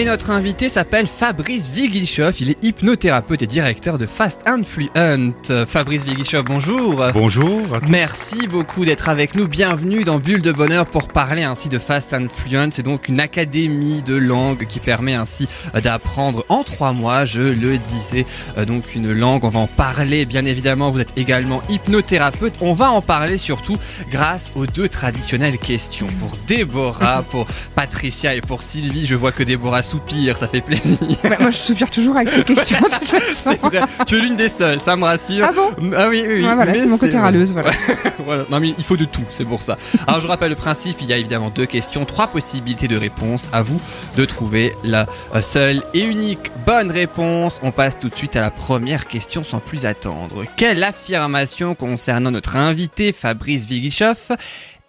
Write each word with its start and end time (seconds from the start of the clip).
Et 0.00 0.06
notre 0.06 0.30
invité 0.30 0.70
s'appelle 0.70 1.06
Fabrice 1.06 1.68
Vigichov. 1.68 2.32
Il 2.40 2.48
est 2.48 2.64
hypnothérapeute 2.64 3.42
et 3.42 3.46
directeur 3.46 3.98
de 3.98 4.06
Fast 4.06 4.40
and 4.48 4.62
Fluent. 4.62 5.34
Fabrice 5.66 6.04
Vigichov, 6.04 6.44
bonjour. 6.44 7.04
Bonjour. 7.12 7.60
Merci 7.86 8.46
beaucoup 8.46 8.86
d'être 8.86 9.10
avec 9.10 9.34
nous. 9.34 9.46
Bienvenue 9.46 10.02
dans 10.04 10.18
Bulle 10.18 10.40
de 10.40 10.52
Bonheur 10.52 10.86
pour 10.86 11.08
parler 11.08 11.42
ainsi 11.42 11.68
de 11.68 11.78
Fast 11.78 12.14
and 12.14 12.28
Fluent. 12.34 12.70
C'est 12.70 12.82
donc 12.82 13.08
une 13.08 13.20
académie 13.20 14.00
de 14.00 14.16
langue 14.16 14.66
qui 14.66 14.80
permet 14.80 15.12
ainsi 15.12 15.46
d'apprendre 15.74 16.46
en 16.48 16.62
trois 16.62 16.94
mois, 16.94 17.26
je 17.26 17.42
le 17.42 17.76
disais, 17.76 18.24
euh, 18.56 18.64
donc 18.64 18.94
une 18.94 19.12
langue. 19.12 19.44
On 19.44 19.50
va 19.50 19.60
en 19.60 19.66
parler 19.66 20.24
bien 20.24 20.46
évidemment. 20.46 20.90
Vous 20.90 21.00
êtes 21.00 21.12
également 21.18 21.60
hypnothérapeute. 21.68 22.54
On 22.62 22.72
va 22.72 22.90
en 22.90 23.02
parler 23.02 23.36
surtout 23.36 23.76
grâce 24.10 24.50
aux 24.54 24.64
deux 24.64 24.88
traditionnelles 24.88 25.58
questions. 25.58 26.06
Pour 26.18 26.38
Déborah, 26.46 27.22
pour 27.22 27.46
Patricia 27.74 28.34
et 28.34 28.40
pour 28.40 28.62
Sylvie. 28.62 29.04
Je 29.04 29.14
vois 29.14 29.32
que 29.32 29.42
Déborah 29.42 29.82
soupir, 29.90 30.36
ça 30.36 30.46
fait 30.46 30.60
plaisir. 30.60 30.98
Bah, 31.24 31.36
moi, 31.40 31.50
je 31.50 31.56
soupire 31.56 31.90
toujours 31.90 32.16
avec 32.16 32.34
les 32.36 32.44
questions, 32.44 32.78
de 32.78 32.94
toute 32.94 33.08
façon. 33.20 33.56
Vrai. 33.62 33.80
Tu 34.06 34.16
es 34.16 34.20
l'une 34.20 34.36
des 34.36 34.48
seules, 34.48 34.80
ça 34.80 34.96
me 34.96 35.04
rassure. 35.04 35.44
Ah 35.48 35.52
bon 35.52 35.70
Ah 35.96 36.08
oui, 36.08 36.22
oui, 36.26 36.34
oui. 36.36 36.44
Ouais, 36.46 36.54
voilà, 36.54 36.74
c'est 36.74 36.86
mon 36.86 36.98
côté 36.98 37.18
râleuse, 37.18 37.52
voilà. 37.52 37.70
voilà. 38.24 38.44
Non, 38.50 38.60
mais 38.60 38.74
il 38.78 38.84
faut 38.84 38.96
de 38.96 39.04
tout, 39.04 39.24
c'est 39.30 39.44
pour 39.44 39.62
ça. 39.62 39.76
Alors, 40.06 40.20
je 40.20 40.26
rappelle 40.26 40.50
le 40.50 40.56
principe 40.56 40.98
il 41.00 41.08
y 41.08 41.12
a 41.12 41.16
évidemment 41.16 41.50
deux 41.50 41.66
questions, 41.66 42.04
trois 42.04 42.28
possibilités 42.28 42.88
de 42.88 42.96
réponse. 42.96 43.48
À 43.52 43.62
vous 43.62 43.80
de 44.16 44.24
trouver 44.24 44.72
la 44.84 45.06
euh, 45.34 45.42
seule 45.42 45.82
et 45.94 46.02
unique 46.04 46.50
bonne 46.66 46.90
réponse. 46.90 47.60
On 47.62 47.72
passe 47.72 47.98
tout 47.98 48.08
de 48.08 48.14
suite 48.14 48.36
à 48.36 48.40
la 48.40 48.50
première 48.50 49.06
question 49.06 49.42
sans 49.42 49.60
plus 49.60 49.86
attendre. 49.86 50.44
Quelle 50.56 50.84
affirmation 50.84 51.74
concernant 51.74 52.30
notre 52.30 52.56
invité 52.56 53.12
Fabrice 53.12 53.66
Vigichov 53.66 54.16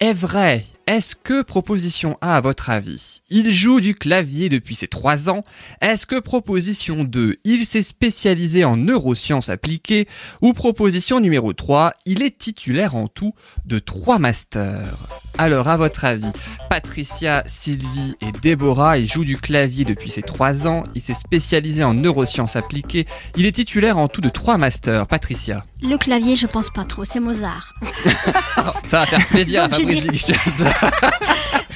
est 0.00 0.12
vraie? 0.12 0.64
Est-ce 0.86 1.14
que 1.14 1.42
proposition 1.42 2.18
A, 2.20 2.36
à 2.36 2.40
votre 2.40 2.70
avis, 2.70 3.22
il 3.30 3.52
joue 3.52 3.80
du 3.80 3.94
clavier 3.94 4.48
depuis 4.48 4.74
ses 4.74 4.88
3 4.88 5.30
ans? 5.30 5.42
Est-ce 5.80 6.06
que 6.06 6.18
proposition 6.18 7.04
2, 7.04 7.36
il 7.44 7.66
s'est 7.66 7.82
spécialisé 7.82 8.64
en 8.64 8.76
neurosciences 8.76 9.48
appliquées? 9.48 10.08
Ou 10.40 10.52
proposition 10.52 11.20
numéro 11.20 11.52
3, 11.52 11.92
il 12.04 12.22
est 12.22 12.36
titulaire 12.36 12.96
en 12.96 13.06
tout 13.06 13.34
de 13.64 13.78
3 13.78 14.18
masters? 14.18 14.96
Alors, 15.38 15.68
à 15.68 15.76
votre 15.76 16.04
avis, 16.04 16.30
Patricia, 16.68 17.42
Sylvie 17.46 18.14
et 18.20 18.32
Déborah, 18.42 18.98
il 18.98 19.10
joue 19.10 19.24
du 19.24 19.38
clavier 19.38 19.84
depuis 19.84 20.10
ses 20.10 20.22
3 20.22 20.66
ans, 20.66 20.84
il 20.94 21.00
s'est 21.00 21.14
spécialisé 21.14 21.84
en 21.84 21.94
neurosciences 21.94 22.56
appliquées, 22.56 23.06
il 23.36 23.46
est 23.46 23.52
titulaire 23.52 23.98
en 23.98 24.08
tout 24.08 24.20
de 24.20 24.28
3 24.28 24.58
masters. 24.58 25.06
Patricia. 25.06 25.62
Le 25.80 25.96
clavier, 25.96 26.36
je 26.36 26.46
pense 26.46 26.70
pas 26.70 26.84
trop, 26.84 27.04
c'est 27.04 27.20
Mozart. 27.20 27.74
Ça 28.88 28.98
va 28.98 29.06
faire 29.06 29.26
plaisir 29.28 29.62
à 29.64 29.68
Fabrice 29.70 30.30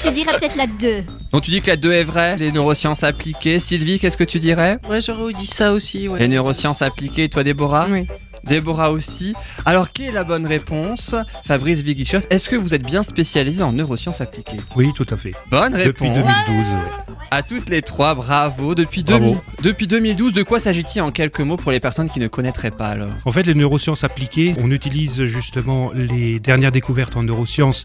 Je 0.05 0.11
dirais 0.11 0.37
peut-être 0.39 0.57
la 0.57 0.67
2. 0.67 1.05
Donc 1.33 1.43
tu 1.43 1.51
dis 1.51 1.61
que 1.61 1.69
la 1.69 1.77
2 1.77 1.93
est 1.93 2.05
vraie, 2.05 2.37
les 2.37 2.53
neurosciences 2.53 3.03
appliquées. 3.03 3.59
Sylvie, 3.61 3.99
qu'est-ce 3.99 4.17
que 4.17 4.25
tu 4.25 4.39
dirais? 4.41 4.79
Ouais, 4.89 5.01
j'aurais 5.01 5.33
dit 5.33 5.47
ça 5.47 5.73
aussi. 5.73 6.09
Ouais. 6.09 6.19
Les 6.21 6.29
neurosciences 6.29 6.83
appliquées, 6.83 7.29
toi 7.29 7.43
Déborah? 7.43 7.87
Oui. 7.91 8.07
Déborah 8.45 8.93
aussi. 8.93 9.35
Alors, 9.65 9.91
quelle 9.93 10.07
est 10.07 10.13
la 10.13 10.23
bonne 10.23 10.47
réponse? 10.47 11.17
Fabrice 11.45 11.81
Vigichov, 11.81 12.25
est-ce 12.31 12.49
que 12.49 12.55
vous 12.55 12.75
êtes 12.75 12.85
bien 12.85 13.03
spécialisé 13.03 13.63
en 13.65 13.73
neurosciences 13.73 14.21
appliquées? 14.21 14.59
Oui, 14.77 14.93
tout 14.95 15.07
à 15.11 15.17
fait. 15.17 15.33
Bonne 15.51 15.75
réponse. 15.75 15.87
Depuis 15.87 16.11
2012. 16.11 16.27
ouais. 16.49 17.15
À 17.33 17.43
toutes 17.43 17.69
les 17.69 17.83
trois, 17.83 18.15
bravo. 18.15 18.77
Depuis, 18.77 19.03
Bravo. 19.03 19.25
2000 19.25 19.39
depuis 19.63 19.89
2012, 19.89 20.33
de 20.33 20.45
quoi 20.45 20.61
s'agit-il 20.61 21.03
en 21.03 21.11
quelques 21.11 21.41
mots 21.41 21.57
pour 21.57 21.73
les 21.73 21.81
personnes 21.81 22.09
qui 22.09 22.21
ne 22.21 22.29
connaîtraient 22.29 22.71
pas 22.71 22.87
alors? 22.87 23.11
En 23.25 23.33
fait, 23.33 23.43
les 23.43 23.55
neurosciences 23.55 24.05
appliquées, 24.05 24.53
on 24.63 24.71
utilise 24.71 25.25
justement 25.25 25.91
les 25.93 26.39
dernières 26.39 26.71
découvertes 26.71 27.17
en 27.17 27.25
neurosciences, 27.25 27.85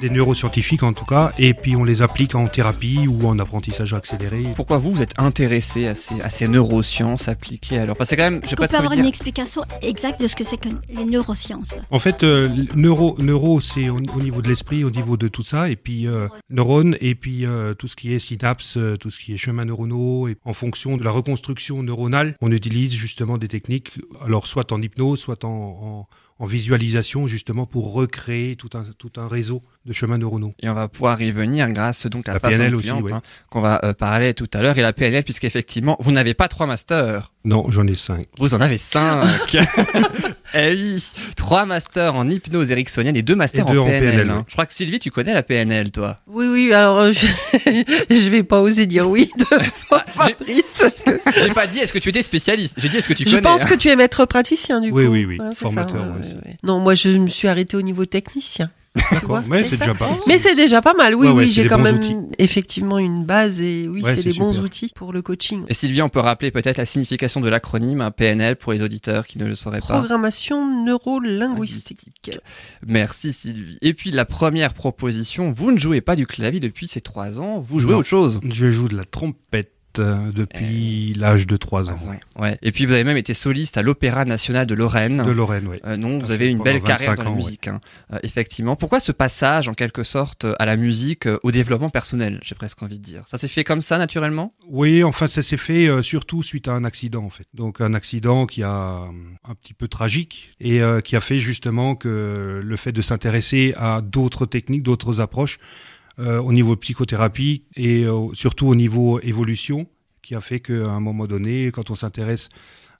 des 0.00 0.10
neuroscientifiques 0.10 0.82
en 0.82 0.92
tout 0.92 1.04
cas, 1.04 1.32
et 1.38 1.54
puis 1.54 1.76
on 1.76 1.84
les 1.84 2.02
applique 2.02 2.34
en 2.34 2.46
thérapie 2.46 3.06
ou 3.08 3.26
en 3.26 3.38
apprentissage 3.38 3.94
accéléré. 3.94 4.44
Pourquoi 4.54 4.78
vous, 4.78 4.92
vous 4.92 5.02
êtes 5.02 5.18
intéressé 5.18 5.86
à 5.86 5.94
ces, 5.94 6.20
à 6.20 6.30
ces 6.30 6.48
neurosciences 6.48 7.28
appliquées 7.28 7.78
alors? 7.78 7.96
Parce 7.96 8.10
que 8.10 8.16
c'est 8.16 8.22
quand 8.22 8.30
même, 8.30 8.40
je 8.48 8.54
pas 8.54 8.76
avoir 8.76 8.92
une 8.92 9.06
explication 9.06 9.62
exacte 9.82 10.20
de 10.20 10.26
ce 10.28 10.36
que 10.36 10.44
c'est 10.44 10.56
que 10.56 10.68
les 10.88 11.04
neurosciences? 11.04 11.76
En 11.90 11.98
fait, 11.98 12.22
euh, 12.22 12.48
neuro, 12.74 13.16
neuro 13.18 13.60
c'est 13.60 13.88
au, 13.88 13.96
au 13.96 14.20
niveau 14.20 14.42
de 14.42 14.48
l'esprit, 14.48 14.84
au 14.84 14.90
niveau 14.90 15.16
de 15.16 15.28
tout 15.28 15.42
ça, 15.42 15.68
et 15.70 15.76
puis 15.76 16.06
euh, 16.06 16.28
neurones, 16.50 16.96
et 17.00 17.14
puis 17.14 17.44
euh, 17.46 17.74
tout 17.74 17.88
ce 17.88 17.96
qui 17.96 18.12
est 18.12 18.18
synapses, 18.18 18.76
euh, 18.76 18.96
tout 18.96 19.10
ce 19.10 19.18
qui 19.18 19.32
est 19.32 19.36
chemins 19.36 19.64
neuronaux, 19.64 20.28
et 20.28 20.36
en 20.44 20.52
fonction 20.52 20.96
de 20.96 21.04
la 21.04 21.10
reconstruction 21.10 21.82
neuronale, 21.82 22.34
on 22.40 22.52
utilise 22.52 22.92
justement 22.92 23.38
des 23.38 23.48
techniques, 23.48 23.92
alors 24.24 24.46
soit 24.46 24.72
en 24.72 24.80
hypnose, 24.80 25.18
soit 25.20 25.44
en, 25.44 25.48
en- 25.48 26.06
en 26.40 26.46
visualisation, 26.46 27.26
justement 27.26 27.66
pour 27.66 27.92
recréer 27.92 28.54
tout 28.56 28.70
un, 28.74 28.84
tout 28.96 29.10
un 29.16 29.26
réseau 29.26 29.60
de 29.86 29.92
chemins 29.92 30.18
neuronaux. 30.18 30.52
Et 30.60 30.68
on 30.68 30.74
va 30.74 30.86
pouvoir 30.88 31.20
y 31.22 31.30
venir 31.32 31.68
grâce 31.70 32.06
donc 32.06 32.28
à 32.28 32.34
La 32.34 32.40
phase 32.40 32.52
PNL 32.56 32.74
aussi, 32.76 32.90
ouais. 32.92 33.12
hein, 33.12 33.22
qu'on 33.50 33.60
va 33.60 33.80
euh, 33.84 33.92
parler 33.94 34.34
tout 34.34 34.46
à 34.54 34.62
l'heure 34.62 34.78
et 34.78 34.82
la 34.82 34.92
PNL 34.92 35.24
puisqu'effectivement 35.24 35.96
vous 36.00 36.12
n'avez 36.12 36.34
pas 36.34 36.46
trois 36.48 36.66
masters, 36.66 37.32
Non, 37.44 37.66
j'en 37.70 37.86
ai 37.86 37.94
cinq. 37.94 38.26
vous 38.38 38.54
en 38.54 38.60
avez 38.60 38.78
cinq. 38.78 39.56
eh 40.54 40.72
oui, 40.74 41.04
trois 41.36 41.64
masters 41.66 42.14
en 42.14 42.28
hypnose 42.28 42.70
ericksonienne 42.70 43.16
et 43.16 43.22
deux 43.22 43.34
masters 43.36 43.68
Et 43.68 43.72
deux 43.72 43.78
en 43.78 43.82
en 43.82 43.86
PNL. 43.86 44.10
PNL, 44.16 44.30
hein. 44.30 44.44
Je 44.46 44.52
crois 44.52 44.66
que 44.66 44.74
Sylvie, 44.74 44.98
tu 44.98 45.10
connais 45.10 45.34
la 45.34 45.42
PNL 45.42 45.90
toi. 45.90 46.16
Oui, 46.26 46.46
oui, 46.46 46.72
alors 46.72 46.98
euh, 47.00 47.12
je... 47.12 47.26
je 48.14 48.28
vais 48.30 48.42
pas 48.42 48.60
oser 48.62 48.86
dire 48.86 49.08
oui 49.08 49.30
devant 49.38 49.62
Ah, 49.90 50.04
j'ai- 50.26 50.34
Fabrice 50.34 50.74
parce 50.80 51.02
que 51.02 51.40
J'ai 51.42 51.50
pas 51.50 51.66
dit 51.66 51.78
est-ce 51.78 51.92
que 51.92 51.98
tu 51.98 52.08
étais 52.10 52.22
spécialiste, 52.22 52.76
j'ai 52.78 52.88
dit 52.88 52.96
est-ce 52.98 53.08
que 53.08 53.14
tu 53.14 53.24
je 53.24 53.30
connais. 53.30 53.42
pense 53.42 53.64
hein. 53.64 53.68
que 53.68 53.74
tu 53.74 53.88
es 53.88 53.96
maître 53.96 54.24
praticien 54.26 54.80
du 54.80 54.90
Oui, 54.90 55.04
coup. 55.06 55.10
oui, 55.12 55.24
oui, 55.24 55.38
Ouais, 55.40 55.54
formateur, 55.54 56.04
ça, 56.04 56.10
ouais, 56.12 56.27
ouais. 56.34 56.56
Non, 56.62 56.80
moi 56.80 56.94
je 56.94 57.10
me 57.10 57.28
suis 57.28 57.48
arrêté 57.48 57.76
au 57.76 57.82
niveau 57.82 58.04
technicien. 58.06 58.70
D'accord, 59.12 59.28
vois, 59.28 59.44
mais 59.48 59.62
c'est 59.62 59.76
déjà 59.76 59.94
pas. 59.94 60.08
Mais 60.26 60.38
c'est 60.38 60.56
déjà 60.56 60.82
pas 60.82 60.94
mal, 60.94 61.14
oui, 61.14 61.28
Ouais, 61.28 61.32
ouais, 61.32 61.44
oui, 61.44 61.50
j'ai 61.52 61.66
quand 61.66 61.78
même 61.78 61.98
outils. 61.98 62.16
effectivement 62.38 62.98
une 62.98 63.22
base 63.24 63.60
et 63.60 63.86
oui, 63.86 64.02
Ouais, 64.02 64.10
c'est 64.16 64.22
c'est 64.22 64.32
des 64.32 64.38
bons 64.38 64.52
super. 64.54 64.64
outils 64.64 64.90
pour 64.92 65.12
le 65.12 65.22
coaching. 65.22 65.64
Et 65.68 65.74
Sylvie, 65.74 66.02
on 66.02 66.08
peut 66.08 66.18
rappeler 66.18 66.50
peut-être 66.50 66.78
la 66.78 66.86
signification 66.86 67.40
de 67.40 67.48
l'acronyme 67.48 68.00
hein, 68.00 68.10
PNL 68.10 68.56
pour 68.56 68.72
les 68.72 68.82
auditeurs 68.82 69.26
qui 69.26 69.38
ne 69.38 69.44
le 69.44 69.54
sauraient 69.54 69.80
pas. 69.80 69.98
Programmation 69.98 70.84
neuro-linguistique. 70.84 72.38
Merci 72.86 73.32
Sylvie. 73.32 73.78
Et 73.82 73.94
puis 73.94 74.10
la 74.10 74.24
première 74.24 74.74
proposition, 74.74 75.50
vous 75.50 75.70
ne 75.70 75.78
jouez 75.78 76.00
pas 76.00 76.16
du 76.16 76.26
clavier 76.26 76.58
depuis 76.60 76.88
ces 76.88 77.00
trois 77.00 77.40
ans, 77.40 77.60
vous 77.60 77.78
jouez 77.78 77.92
Non. 77.92 77.98
autre 77.98 78.08
chose. 78.08 78.40
Je 78.48 78.68
joue 78.70 78.88
de 78.88 78.96
la 78.96 79.04
trompette 79.04 79.72
euh, 79.98 80.30
depuis 80.32 81.14
l'âge 81.14 81.46
de 81.46 81.56
3 81.56 81.90
ans. 81.90 81.96
Ouais. 82.38 82.58
Et 82.62 82.72
puis 82.72 82.86
vous 82.86 82.92
avez 82.92 83.04
même 83.04 83.16
été 83.16 83.34
soliste 83.34 83.76
à 83.76 83.82
l'Opéra 83.82 84.24
National 84.24 84.66
de 84.66 84.74
Lorraine. 84.74 85.24
De 85.24 85.30
Lorraine, 85.30 85.66
oui. 85.68 85.78
Euh, 85.86 85.96
non, 85.96 86.18
vous 86.18 86.30
avez 86.30 86.48
une 86.48 86.62
belle 86.62 86.80
carrière 86.80 87.10
25 87.10 87.16
dans 87.16 87.24
la 87.24 87.30
ans, 87.30 87.32
ouais. 87.32 87.44
musique, 87.44 87.68
hein. 87.68 87.80
Euh, 88.12 88.18
effectivement. 88.22 88.76
Pourquoi 88.76 89.00
ce 89.00 89.12
passage, 89.12 89.68
en 89.68 89.74
quelque 89.74 90.02
sorte, 90.02 90.44
euh, 90.44 90.54
à 90.58 90.66
la 90.66 90.76
musique, 90.76 91.26
euh, 91.26 91.38
au 91.42 91.50
développement 91.50 91.90
personnel, 91.90 92.40
j'ai 92.42 92.54
presque 92.54 92.82
envie 92.82 92.98
de 92.98 93.04
dire? 93.04 93.22
Ça 93.26 93.38
s'est 93.38 93.48
fait 93.48 93.64
comme 93.64 93.80
ça, 93.80 93.98
naturellement? 93.98 94.54
Oui, 94.68 95.02
enfin, 95.04 95.26
ça 95.26 95.42
s'est 95.42 95.56
fait 95.56 95.88
euh, 95.88 96.02
surtout 96.02 96.42
suite 96.42 96.68
à 96.68 96.72
un 96.72 96.84
accident, 96.84 97.24
en 97.24 97.30
fait. 97.30 97.46
Donc, 97.54 97.80
un 97.80 97.94
accident 97.94 98.46
qui 98.46 98.62
a 98.62 98.70
euh, 98.70 99.06
un 99.48 99.54
petit 99.54 99.74
peu 99.74 99.88
tragique 99.88 100.50
et 100.60 100.80
euh, 100.80 101.00
qui 101.00 101.16
a 101.16 101.20
fait 101.20 101.38
justement 101.38 101.94
que 101.94 102.60
le 102.62 102.76
fait 102.76 102.92
de 102.92 103.02
s'intéresser 103.02 103.74
à 103.76 104.00
d'autres 104.00 104.46
techniques, 104.46 104.82
d'autres 104.82 105.20
approches 105.20 105.58
euh, 105.58 105.97
au 106.18 106.52
niveau 106.52 106.74
psychothérapie 106.76 107.64
et 107.76 108.04
euh, 108.04 108.28
surtout 108.34 108.66
au 108.66 108.74
niveau 108.74 109.20
évolution, 109.20 109.86
qui 110.22 110.34
a 110.34 110.40
fait 110.40 110.60
qu'à 110.60 110.90
un 110.90 111.00
moment 111.00 111.26
donné, 111.26 111.70
quand 111.72 111.90
on 111.90 111.94
s'intéresse 111.94 112.48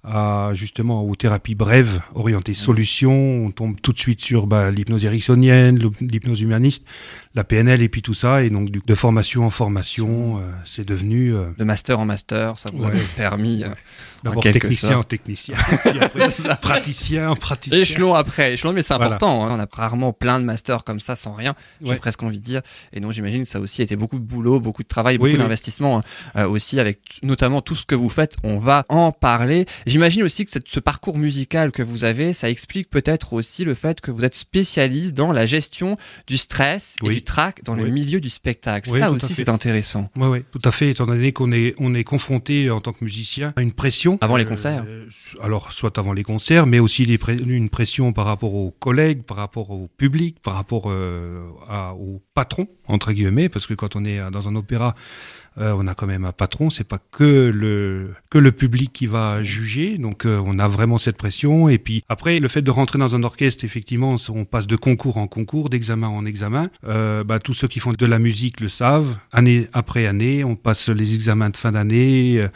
à 0.04 0.50
justement 0.54 1.03
aux 1.04 1.16
thérapies 1.16 1.54
brèves, 1.54 2.00
orientées 2.14 2.54
solutions, 2.54 3.44
on 3.47 3.50
tombe 3.50 3.81
tout 3.81 3.92
de 3.92 3.98
suite 3.98 4.20
sur 4.20 4.47
bah, 4.47 4.70
l'hypnose 4.70 5.04
ericksonienne, 5.04 5.78
l'hypnose 6.00 6.41
humaniste, 6.41 6.84
la 7.34 7.44
PNL 7.44 7.82
et 7.82 7.88
puis 7.88 8.00
tout 8.03 8.14
ça. 8.14 8.42
Et 8.44 8.50
donc, 8.50 8.70
du- 8.70 8.81
de 8.86 8.94
formation 8.94 9.44
en 9.44 9.50
formation, 9.50 10.38
euh, 10.38 10.50
c'est 10.64 10.86
devenu 10.86 11.34
euh, 11.34 11.47
De 11.59 11.65
master 11.65 11.98
en 12.00 12.04
master, 12.06 12.59
ça 12.59 12.71
vous 12.72 12.84
a 12.84 12.91
permis. 13.16 13.65
euh, 13.65 13.68
D'abord 14.24 14.42
technicien 14.42 14.89
sorte. 14.89 15.00
en 15.00 15.04
technicien, 15.04 15.54
puis 15.84 15.98
après 16.01 16.28
praticien 16.60 17.30
en 17.30 17.36
praticien. 17.36 17.78
Échelon 17.78 18.15
après 18.15 18.54
échelon, 18.54 18.72
mais 18.72 18.83
c'est 18.83 18.94
Voilà. 18.97 19.12
important. 19.12 19.47
hein. 19.47 19.56
On 19.56 19.60
a 19.60 19.66
rarement 19.71 20.12
plein 20.12 20.41
de 20.41 20.44
masters 20.44 20.83
comme 20.83 20.98
ça 20.98 21.15
sans 21.15 21.33
rien, 21.34 21.54
j'ai 21.80 21.91
Ouais. 21.91 21.97
presque 21.97 22.21
envie 22.24 22.41
de 22.41 22.44
dire. 22.44 22.62
Et 22.92 22.98
non, 22.98 23.12
j'imagine 23.12 23.42
que 23.42 23.48
ça 23.48 23.59
a 23.59 23.60
aussi 23.60 23.80
été 23.80 23.94
beaucoup 23.94 24.18
de 24.18 24.24
boulot, 24.24 24.59
beaucoup 24.59 24.83
de 24.83 24.89
travail, 24.89 25.18
beaucoup 25.18 25.30
oui. 25.30 25.39
d'investissement 25.39 25.98
hein, 25.98 26.03
euh, 26.36 26.48
aussi, 26.48 26.80
avec 26.80 26.98
notamment 27.22 27.60
tout 27.62 27.77
ce 27.77 27.86
que 27.86 27.94
vous 27.94 28.09
faites. 28.09 28.36
On 28.42 28.59
va 28.59 28.84
en 28.89 29.12
parler. 29.12 29.66
J'imagine 29.98 30.22
aussi 30.22 30.45
que 30.45 30.53
cette- 30.53 30.68
ce 30.68 30.78
parcours 30.78 31.18
musical 31.18 31.72
que 31.72 31.83
vous 31.83 32.04
avez, 32.04 32.33
ça 32.33 32.48
explique 32.48 32.89
peut-être 32.89 33.33
aussi 33.33 33.65
le 33.65 33.74
fait 33.74 34.00
que 34.00 34.12
vous 34.12 34.24
êtes 34.24 34.36
spécialiste 34.36 35.12
dans 35.12 35.33
la 35.33 35.45
gestion 35.45 35.97
du 36.28 36.36
stress 36.36 36.95
et 37.04 37.09
du 37.09 37.22
trac 37.22 37.65
dans 37.65 37.74
le 37.74 37.86
milieu 37.86 38.21
du 38.21 38.30
spectacle. 38.30 38.91
Oui, 38.92 39.00
ça 39.00 39.10
aussi, 39.10 39.34
c'est 39.34 39.48
intéressant. 39.48 40.09
Oui, 40.15 40.28
oui, 40.28 40.45
tout 40.53 40.60
à 40.62 40.71
fait, 40.71 40.91
étant 40.91 41.06
donné 41.06 41.33
qu'on 41.33 41.50
est, 41.50 41.74
on 41.78 41.97
est 41.97 42.04
confronté 42.04 42.71
en 42.71 42.80
tant 42.80 42.92
que 42.92 43.03
musicien 43.03 43.53
à 43.56 43.62
une 43.62 43.72
pression. 43.72 44.18
Avant 44.21 44.36
les 44.36 44.45
concerts. 44.45 44.86
Alors, 45.42 45.72
soit 45.72 45.98
avant 45.98 46.12
les 46.12 46.22
concerts, 46.22 46.66
mais 46.66 46.78
aussi 46.78 47.03
une 47.03 47.68
pression 47.68 48.12
par 48.12 48.27
rapport 48.27 48.54
aux 48.54 48.71
collègues, 48.71 49.22
par 49.24 49.36
rapport 49.39 49.72
au 49.72 49.89
public, 49.97 50.36
par 50.41 50.54
rapport 50.54 50.84
euh, 50.86 51.42
à, 51.68 51.94
au 51.94 52.22
patron, 52.34 52.68
entre 52.86 53.10
guillemets, 53.10 53.48
parce 53.48 53.66
que 53.66 53.74
quand 53.74 53.97
on 53.97 54.04
est 54.04 54.21
dans 54.30 54.48
un 54.48 54.54
opéra, 54.54 54.94
Euh, 55.59 55.75
on 55.77 55.87
a 55.87 55.95
quand 55.95 56.07
même 56.07 56.25
un 56.25 56.33
patron, 56.33 56.71
c'est 56.71 56.84
pas 56.84 56.99
que 56.99 57.51
le 57.55 58.15
que 58.31 58.39
le 58.39 58.53
public 58.53 58.93
qui 58.93 59.07
va 59.07 59.43
juger, 59.43 59.99
donc 59.99 60.25
euh, 60.25 60.43
on 60.45 60.59
a 60.59 60.69
vraiment 60.69 60.99
cette 60.99 61.16
pression. 61.16 61.69
Et 61.69 61.78
puis 61.78 62.05
après, 62.09 62.39
le 62.39 62.49
fait 62.49 62.63
de 62.63 62.71
rentrer 62.71 62.99
dans 62.99 63.16
un 63.16 63.22
orchestre, 63.25 63.65
effectivement, 63.65 64.16
on 64.28 64.45
passe 64.45 64.66
de 64.66 64.77
concours 64.77 65.16
en 65.16 65.27
concours, 65.27 65.71
d'examen 65.71 66.09
en 66.09 66.25
examen. 66.27 66.71
Euh, 66.87 67.25
bah, 67.25 67.39
tous 67.39 67.55
ceux 67.55 67.69
qui 67.69 67.81
font 67.81 67.93
de 67.93 68.07
la 68.07 68.19
musique 68.19 68.60
le 68.60 68.69
savent. 68.69 69.19
Année 69.33 69.69
après 69.72 70.07
année, 70.07 70.45
on 70.45 70.57
passe 70.57 70.89
les 70.89 71.15
examens 71.15 71.51
de 71.51 71.57
fin 71.57 71.72
d'année, 71.72 72.41
euh, 72.43 72.49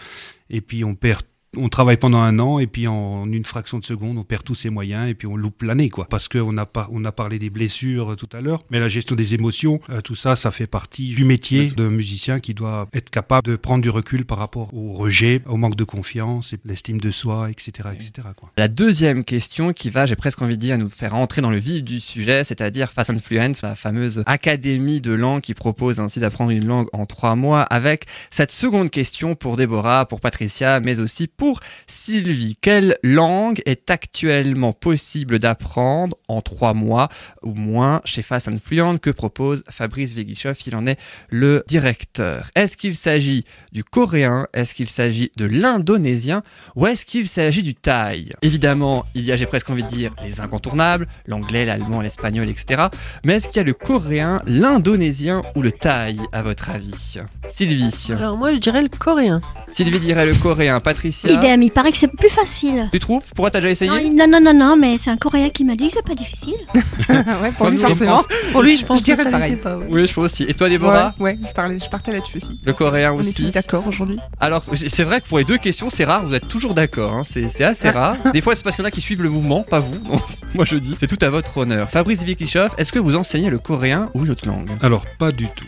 et 0.51 0.61
puis 0.61 0.85
on 0.85 0.95
perd 0.95 1.23
on 1.59 1.69
travaille 1.69 1.99
pendant 1.99 2.21
un 2.21 2.39
an 2.39 2.59
et 2.59 2.67
puis 2.67 2.87
en 2.89 3.31
une 3.31 3.45
fraction 3.45 3.79
de 3.79 3.85
seconde, 3.85 4.17
on 4.17 4.25
perd 4.25 4.43
tous 4.43 4.55
ses 4.55 4.71
moyens 4.71 5.11
et 5.11 5.15
puis 5.15 5.27
on 5.27 5.37
loupe 5.37 5.63
l'année, 5.63 5.91
quoi. 5.91 6.07
Parce 6.09 6.29
qu'on 6.29 6.57
a, 6.57 6.65
pas, 6.65 6.89
on 6.91 7.05
a 7.05 7.13
parlé 7.13 7.39
des 7.39 7.51
blessures 7.51 8.13
euh, 8.13 8.17
tout 8.17 8.29
à 8.33 8.41
l'heure, 8.41 8.65
mais 8.71 8.81
la 8.81 8.89
gestion 8.89 9.17
des 9.17 9.35
émotions, 9.35 9.81
euh, 9.91 10.01
tout 10.01 10.15
ça, 10.15 10.35
ça 10.35 10.51
fait 10.51 10.67
partie 10.67 11.09
du 11.15 11.25
métier 11.25 11.71
d'un 11.71 11.91
musicien 11.91 12.41
qui 12.41 12.55
doit 12.55 12.89
être 12.95 13.11
capable 13.11 13.47
de 13.47 13.57
prendre 13.57 13.83
du 13.83 13.91
recul 13.91 14.25
par 14.25 14.39
rapport 14.39 14.73
au 14.73 14.93
rejet, 14.93 15.43
au 15.47 15.59
manque 15.59 15.77
de 15.77 15.85
confiance, 15.85 16.55
l'estime 16.65 17.01
de 17.01 17.11
soi, 17.11 17.51
etc., 17.51 17.91
etc. 17.93 18.29
Quoi. 18.35 18.51
La 18.57 18.69
deuxième 18.69 19.23
question 19.23 19.73
qui 19.73 19.91
va, 19.91 20.07
j'ai 20.07 20.17
presque 20.17 20.41
envie 20.41 20.57
de 20.57 20.63
dire, 20.63 20.79
nous 20.79 20.89
faire 20.89 21.15
entrer 21.15 21.43
dans 21.43 21.51
le 21.51 21.59
vif 21.59 21.85
du 21.85 22.01
sujet, 22.01 22.45
c'est-à-dire 22.45 22.93
Fast 22.93 23.11
and 23.11 23.19
Fluent, 23.19 23.53
la 23.63 23.75
fameuse 23.75 24.23
académie 24.25 25.03
de 25.03 25.13
langue 25.13 25.43
qui 25.43 25.53
propose 25.53 26.01
ainsi 26.01 26.19
d'apprendre 26.19 26.51
une 26.51 26.67
langue 26.67 26.89
en 26.95 27.05
trois 27.05 27.37
mois, 27.37 27.63
avec 27.63 28.07
cette 28.31 28.51
seconde 28.51 28.91
question 28.91 29.35
pour 29.35 29.57
Déborah, 29.57 30.07
pour 30.07 30.21
Patricia, 30.21 30.81
mais 30.81 30.99
aussi 30.99 31.27
pour 31.27 31.42
pour 31.43 31.59
Sylvie. 31.89 32.57
Quelle 32.61 32.99
langue 33.03 33.63
est 33.67 33.91
actuellement 33.91 34.73
possible 34.73 35.41
d'apprendre 35.41 36.17
en 36.29 36.41
trois 36.41 36.73
mois 36.73 37.09
ou 37.43 37.53
moins 37.53 38.01
chez 38.05 38.23
Fast 38.23 38.47
and 38.47 38.59
Fluent 38.65 38.99
que 38.99 39.11
propose 39.11 39.65
Fabrice 39.69 40.15
Vegichov 40.15 40.57
Il 40.69 40.77
en 40.77 40.87
est 40.87 41.01
le 41.31 41.65
directeur. 41.67 42.49
Est-ce 42.55 42.77
qu'il 42.77 42.95
s'agit 42.95 43.45
du 43.73 43.83
coréen? 43.83 44.47
Est-ce 44.55 44.73
qu'il 44.73 44.89
s'agit 44.89 45.33
de 45.37 45.47
l'indonésien? 45.47 46.45
Ou 46.77 46.87
est-ce 46.87 47.05
qu'il 47.05 47.27
s'agit 47.27 47.65
du 47.65 47.75
thaï? 47.75 48.31
Évidemment, 48.43 49.05
il 49.17 49.25
y 49.25 49.33
a, 49.33 49.37
j'ai 49.37 49.47
presque 49.47 49.69
envie 49.69 49.83
de 49.83 49.89
dire, 49.89 50.13
les 50.23 50.41
incontournables, 50.41 51.09
l'anglais, 51.27 51.65
l'allemand, 51.65 52.03
l'espagnol, 52.03 52.49
etc. 52.49 52.85
Mais 53.25 53.35
est-ce 53.35 53.49
qu'il 53.49 53.57
y 53.57 53.61
a 53.61 53.65
le 53.65 53.75
coréen, 53.75 54.41
l'indonésien 54.47 55.43
ou 55.57 55.63
le 55.63 55.73
thaï, 55.73 56.21
à 56.31 56.43
votre 56.43 56.71
avis? 56.71 57.19
Sylvie. 57.49 58.13
Alors 58.13 58.37
moi, 58.37 58.53
je 58.53 58.59
dirais 58.59 58.83
le 58.83 58.89
coréen. 58.89 59.41
Sylvie 59.67 59.99
dirait 59.99 60.27
le 60.27 60.35
coréen. 60.35 60.79
Patricia 60.79 61.32
Idem, 61.33 61.63
il 61.63 61.71
paraît 61.71 61.93
que 61.93 61.99
c'est 61.99 62.09
plus 62.09 62.29
facile. 62.29 62.89
Tu 62.93 62.99
trouves? 62.99 63.23
Pourquoi 63.35 63.51
t'as 63.51 63.61
déjà 63.61 63.71
essayé? 63.73 63.91
Non, 63.91 63.99
il- 63.99 64.15
non, 64.15 64.27
non, 64.29 64.41
non, 64.41 64.55
non, 64.55 64.77
mais 64.77 64.97
c'est 64.99 65.11
un 65.11 65.17
Coréen 65.17 65.49
qui 65.51 65.65
m'a 65.65 65.75
dit 65.77 65.89
que 65.89 65.95
c'est 65.95 66.05
pas 66.07 66.15
difficile. 66.15 66.55
ouais, 67.09 67.51
pour 67.57 67.67
Comme 67.67 67.75
lui, 67.75 67.83
nous, 67.83 67.89
les 67.89 67.95
forcément. 67.95 68.23
Pour 68.53 68.63
lui, 68.63 68.77
je 68.77 68.85
pense 68.85 69.01
Je 69.01 69.07
que 69.07 69.13
dirais 69.13 69.25
ça 69.25 69.31
pareil. 69.31 69.51
l'était 69.53 69.63
pas. 69.63 69.77
ouais. 69.77 69.87
Oui, 69.89 70.07
je 70.07 70.13
trouve 70.13 70.25
aussi. 70.25 70.45
Et 70.45 70.55
toi, 70.55 70.69
Déborah? 70.69 71.15
Ouais, 71.19 71.33
ouais, 71.33 71.39
je, 71.49 71.53
parlais, 71.53 71.79
je 71.83 71.89
partais 71.91 72.13
là-dessus 72.13 72.39
aussi. 72.39 72.61
Le 72.65 72.73
coréen 72.73 73.13
On 73.13 73.17
est 73.17 73.21
aussi. 73.21 73.45
tous 73.45 73.51
d'accord 73.51 73.87
aujourd'hui. 73.87 74.19
Alors, 74.41 74.63
c'est 74.75 75.05
vrai 75.05 75.21
que 75.21 75.29
pour 75.29 75.39
les 75.39 75.45
deux 75.45 75.59
questions, 75.59 75.89
c'est 75.91 76.05
rare, 76.05 76.25
vous 76.27 76.35
êtes 76.35 76.49
toujours 76.49 76.75
d'accord, 76.75 77.13
hein, 77.15 77.23
c'est 77.25 77.49
c'est 77.49 77.65
assez 77.65 77.91
rare. 77.91 78.17
Des 78.33 78.41
fois, 78.41 78.55
c'est 78.57 78.63
parce 78.63 78.77
qu'il 78.77 78.83
y 78.83 78.87
en 78.87 78.89
a 78.89 78.91
qui 78.93 79.01
suivent 79.01 79.23
le 79.23 79.31
mouvement, 79.31 79.63
pas 79.63 79.81
vous. 79.81 79.97
Moi, 80.55 80.65
je 80.65 80.77
dis, 80.77 80.95
c'est 80.99 81.07
tout 81.07 81.19
à 81.25 81.31
votre 81.31 81.57
honneur. 81.59 81.91
Fabrice 81.91 82.23
Vikishov, 82.23 82.71
est-ce 82.79 82.93
que 82.93 82.99
vous 82.99 83.17
enseignez 83.17 83.51
le 83.51 83.59
coréen 83.59 84.11
ou 84.15 84.25
une 84.25 84.31
autre 84.31 84.47
langue? 84.47 84.71
Alors, 84.83 85.05
pas 85.19 85.33
du 85.33 85.47
tout. 85.49 85.67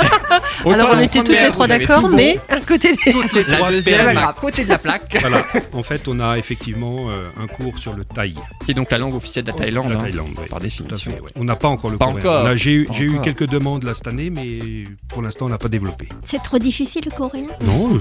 Autant 0.64 0.70
Alors 0.78 0.90
on 0.92 0.96
en 0.96 1.00
était 1.00 1.18
toutes 1.20 1.28
les 1.40 1.50
trois 1.50 1.66
d'accord, 1.66 2.08
mais 2.08 2.38
à 2.48 2.60
côté 2.60 2.90
des... 3.04 3.12
La 3.48 3.56
Trois 3.56 3.70
deuxième, 3.70 4.04
perles. 4.06 4.18
à 4.18 4.34
côté 4.38 4.64
de 4.64 4.68
la 4.68 4.78
plaque, 4.78 5.16
Voilà. 5.20 5.42
En 5.72 5.82
fait, 5.82 6.06
on 6.08 6.20
a 6.20 6.36
effectivement 6.38 7.10
euh, 7.10 7.30
un 7.38 7.46
cours 7.46 7.78
sur 7.78 7.92
le 7.94 8.04
thaï. 8.04 8.34
qui 8.64 8.70
est 8.70 8.74
donc 8.74 8.90
la 8.90 8.98
langue 8.98 9.14
officielle 9.14 9.44
de 9.44 9.50
la 9.50 9.56
Thaïlande, 9.56 9.90
La 9.90 9.96
hein, 9.98 10.02
Thaïlande, 10.02 10.28
oui. 10.38 10.48
par 10.48 10.60
définition. 10.60 11.10
fait, 11.12 11.20
ouais. 11.20 11.30
On 11.36 11.44
n'a 11.44 11.56
pas 11.56 11.68
encore 11.68 11.90
le 11.90 11.96
Pas 11.98 12.06
coréen. 12.12 12.20
encore. 12.20 12.54
J'ai 12.54 12.72
eu, 12.74 12.84
Pas 12.86 12.92
j'ai 12.94 13.04
eu 13.04 13.10
encore. 13.12 13.22
quelques 13.24 13.46
demandes 13.46 13.84
là 13.84 13.94
cette 13.94 14.06
année, 14.08 14.30
mais 14.30 14.84
pour 15.08 15.22
l'instant, 15.22 15.46
on 15.46 15.48
n'a 15.50 15.58
pas 15.58 15.68
développé. 15.68 16.08
C'est 16.22 16.42
trop 16.42 16.58
difficile 16.58 17.02
le 17.04 17.10
coréen? 17.10 17.46
Non. 17.62 17.88
De 17.94 18.00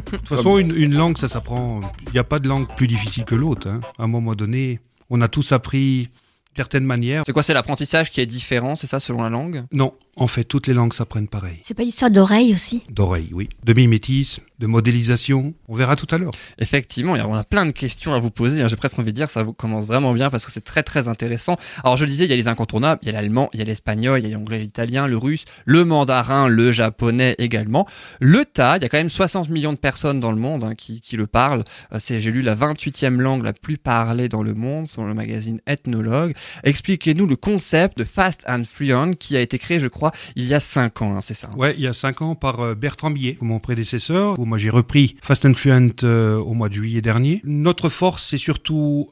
toute 0.00 0.28
façon, 0.28 0.58
une, 0.58 0.74
une 0.76 0.94
langue, 0.94 1.18
ça 1.18 1.28
s'apprend. 1.28 1.80
Il 2.06 2.12
n'y 2.12 2.18
a 2.18 2.24
pas 2.24 2.38
de 2.38 2.48
langue 2.48 2.66
plus 2.76 2.86
difficile 2.86 3.24
que 3.24 3.34
l'autre. 3.34 3.68
hein. 3.68 3.80
À 3.98 4.04
un 4.04 4.08
moment 4.08 4.34
donné, 4.34 4.80
on 5.10 5.20
a 5.20 5.28
tous 5.28 5.52
appris 5.52 6.08
certaines 6.56 6.84
manières. 6.84 7.22
C'est 7.26 7.32
quoi, 7.32 7.42
c'est 7.42 7.54
l'apprentissage 7.54 8.10
qui 8.10 8.20
est 8.20 8.26
différent, 8.26 8.76
c'est 8.76 8.86
ça, 8.86 8.98
selon 9.00 9.22
la 9.22 9.28
langue? 9.28 9.64
Non, 9.72 9.92
en 10.16 10.26
fait, 10.26 10.44
toutes 10.44 10.66
les 10.66 10.74
langues 10.74 10.92
s'apprennent 10.94 11.28
pareil. 11.28 11.58
C'est 11.62 11.74
pas 11.74 11.82
une 11.82 11.88
histoire 11.90 12.10
d'oreille 12.10 12.54
aussi? 12.54 12.82
D'oreille, 12.90 13.28
oui. 13.32 13.48
De 13.64 13.72
mimétisme, 13.74 14.42
de 14.58 14.66
modélisation. 14.66 15.52
On 15.68 15.74
verra 15.74 15.94
tout 15.96 16.06
à 16.14 16.18
l'heure. 16.18 16.30
Effectivement, 16.58 17.12
on 17.12 17.34
a 17.34 17.44
plein 17.44 17.66
de 17.66 17.70
questions 17.72 18.14
à 18.14 18.18
vous 18.18 18.30
poser. 18.30 18.62
hein. 18.62 18.68
J'ai 18.68 18.76
presque 18.76 18.98
envie 18.98 19.12
de 19.12 19.16
dire, 19.16 19.28
ça 19.28 19.42
vous 19.42 19.52
commence 19.52 19.84
vraiment 19.86 20.14
bien 20.14 20.30
parce 20.30 20.46
que 20.46 20.52
c'est 20.52 20.62
très 20.64 20.82
très 20.82 21.08
intéressant. 21.08 21.56
Alors 21.84 21.96
je 21.98 22.04
le 22.04 22.10
disais, 22.10 22.24
il 22.24 22.30
y 22.30 22.32
a 22.32 22.36
les 22.36 22.48
incontournables, 22.48 22.98
il 23.02 23.06
y 23.06 23.08
a 23.10 23.12
l'allemand, 23.12 23.50
il 23.52 23.58
y 23.58 23.62
a 23.62 23.66
l'espagnol, 23.66 24.20
il 24.20 24.28
y 24.28 24.32
a 24.32 24.34
l'anglais, 24.36 24.60
l'italien, 24.60 25.06
le 25.06 25.18
russe, 25.18 25.44
le 25.66 25.84
mandarin, 25.84 26.48
le 26.48 26.72
japonais 26.72 27.34
également. 27.38 27.86
Le 28.20 28.44
thaï, 28.46 28.78
il 28.78 28.82
y 28.82 28.86
a 28.86 28.88
quand 28.88 28.96
même 28.98 29.10
60 29.10 29.50
millions 29.50 29.74
de 29.74 29.78
personnes 29.78 30.20
dans 30.20 30.30
le 30.32 30.38
monde 30.38 30.64
hein, 30.64 30.74
qui, 30.74 31.00
qui 31.02 31.16
le 31.18 31.26
parlent. 31.26 31.64
Euh, 31.92 31.98
C'est, 32.00 32.20
j'ai 32.20 32.30
lu, 32.30 32.40
la 32.40 32.56
28e 32.56 33.18
langue 33.18 33.44
la 33.44 33.52
plus 33.52 33.76
parlée 33.76 34.28
dans 34.30 34.42
le 34.42 34.54
monde, 34.54 34.86
selon 34.88 35.06
le 35.08 35.14
magazine 35.14 35.60
Ethnologue. 35.66 36.34
Expliquez-nous 36.64 37.26
le 37.26 37.36
concept 37.36 37.98
de 37.98 38.04
Fast 38.04 38.42
and 38.48 38.62
Fluent 38.64 39.14
qui 39.18 39.36
a 39.36 39.40
été 39.40 39.58
créé, 39.58 39.78
je 39.78 39.88
crois, 39.88 40.05
il 40.34 40.44
y 40.44 40.54
a 40.54 40.60
5 40.60 41.02
ans, 41.02 41.16
hein, 41.16 41.20
c'est 41.20 41.34
ça 41.34 41.50
Ouais, 41.56 41.74
il 41.76 41.82
y 41.82 41.86
a 41.86 41.92
cinq 41.92 42.22
ans 42.22 42.34
par 42.34 42.60
euh, 42.60 42.74
Bertrand 42.74 43.10
Billet, 43.10 43.38
mon 43.40 43.58
prédécesseur, 43.58 44.38
où 44.38 44.44
moi 44.44 44.58
j'ai 44.58 44.70
repris 44.70 45.16
Fast 45.22 45.44
and 45.46 45.54
Fluent 45.54 46.04
euh, 46.04 46.36
au 46.36 46.54
mois 46.54 46.68
de 46.68 46.74
juillet 46.74 47.00
dernier. 47.00 47.40
Notre 47.44 47.88
force, 47.88 48.26
c'est 48.26 48.38
surtout 48.38 49.10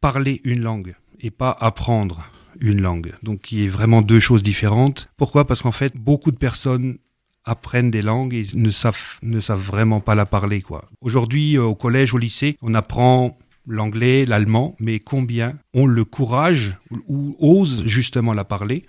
parler 0.00 0.40
une 0.44 0.62
langue 0.62 0.94
et 1.20 1.30
pas 1.30 1.56
apprendre 1.60 2.24
une 2.60 2.80
langue. 2.80 3.12
Donc 3.22 3.52
il 3.52 3.64
y 3.64 3.66
a 3.66 3.70
vraiment 3.70 4.02
deux 4.02 4.20
choses 4.20 4.42
différentes. 4.42 5.08
Pourquoi? 5.16 5.46
Parce 5.46 5.62
qu'en 5.62 5.72
fait, 5.72 5.96
beaucoup 5.96 6.30
de 6.30 6.36
personnes 6.36 6.98
apprennent 7.44 7.90
des 7.90 8.02
langues 8.02 8.34
et 8.34 8.44
ne 8.54 8.70
savent, 8.70 9.18
ne 9.22 9.40
savent 9.40 9.60
vraiment 9.60 10.00
pas 10.00 10.14
la 10.14 10.26
parler. 10.26 10.62
quoi. 10.62 10.88
Aujourd'hui, 11.00 11.56
euh, 11.56 11.64
au 11.64 11.74
collège, 11.74 12.14
au 12.14 12.18
lycée, 12.18 12.56
on 12.62 12.74
apprend 12.74 13.38
l'anglais, 13.66 14.24
l'allemand, 14.26 14.76
mais 14.78 14.98
combien 14.98 15.54
ont 15.74 15.86
le 15.86 16.04
courage 16.04 16.76
ou, 17.08 17.36
osent 17.38 17.84
justement 17.86 18.32
la 18.32 18.44
parler 18.44 18.84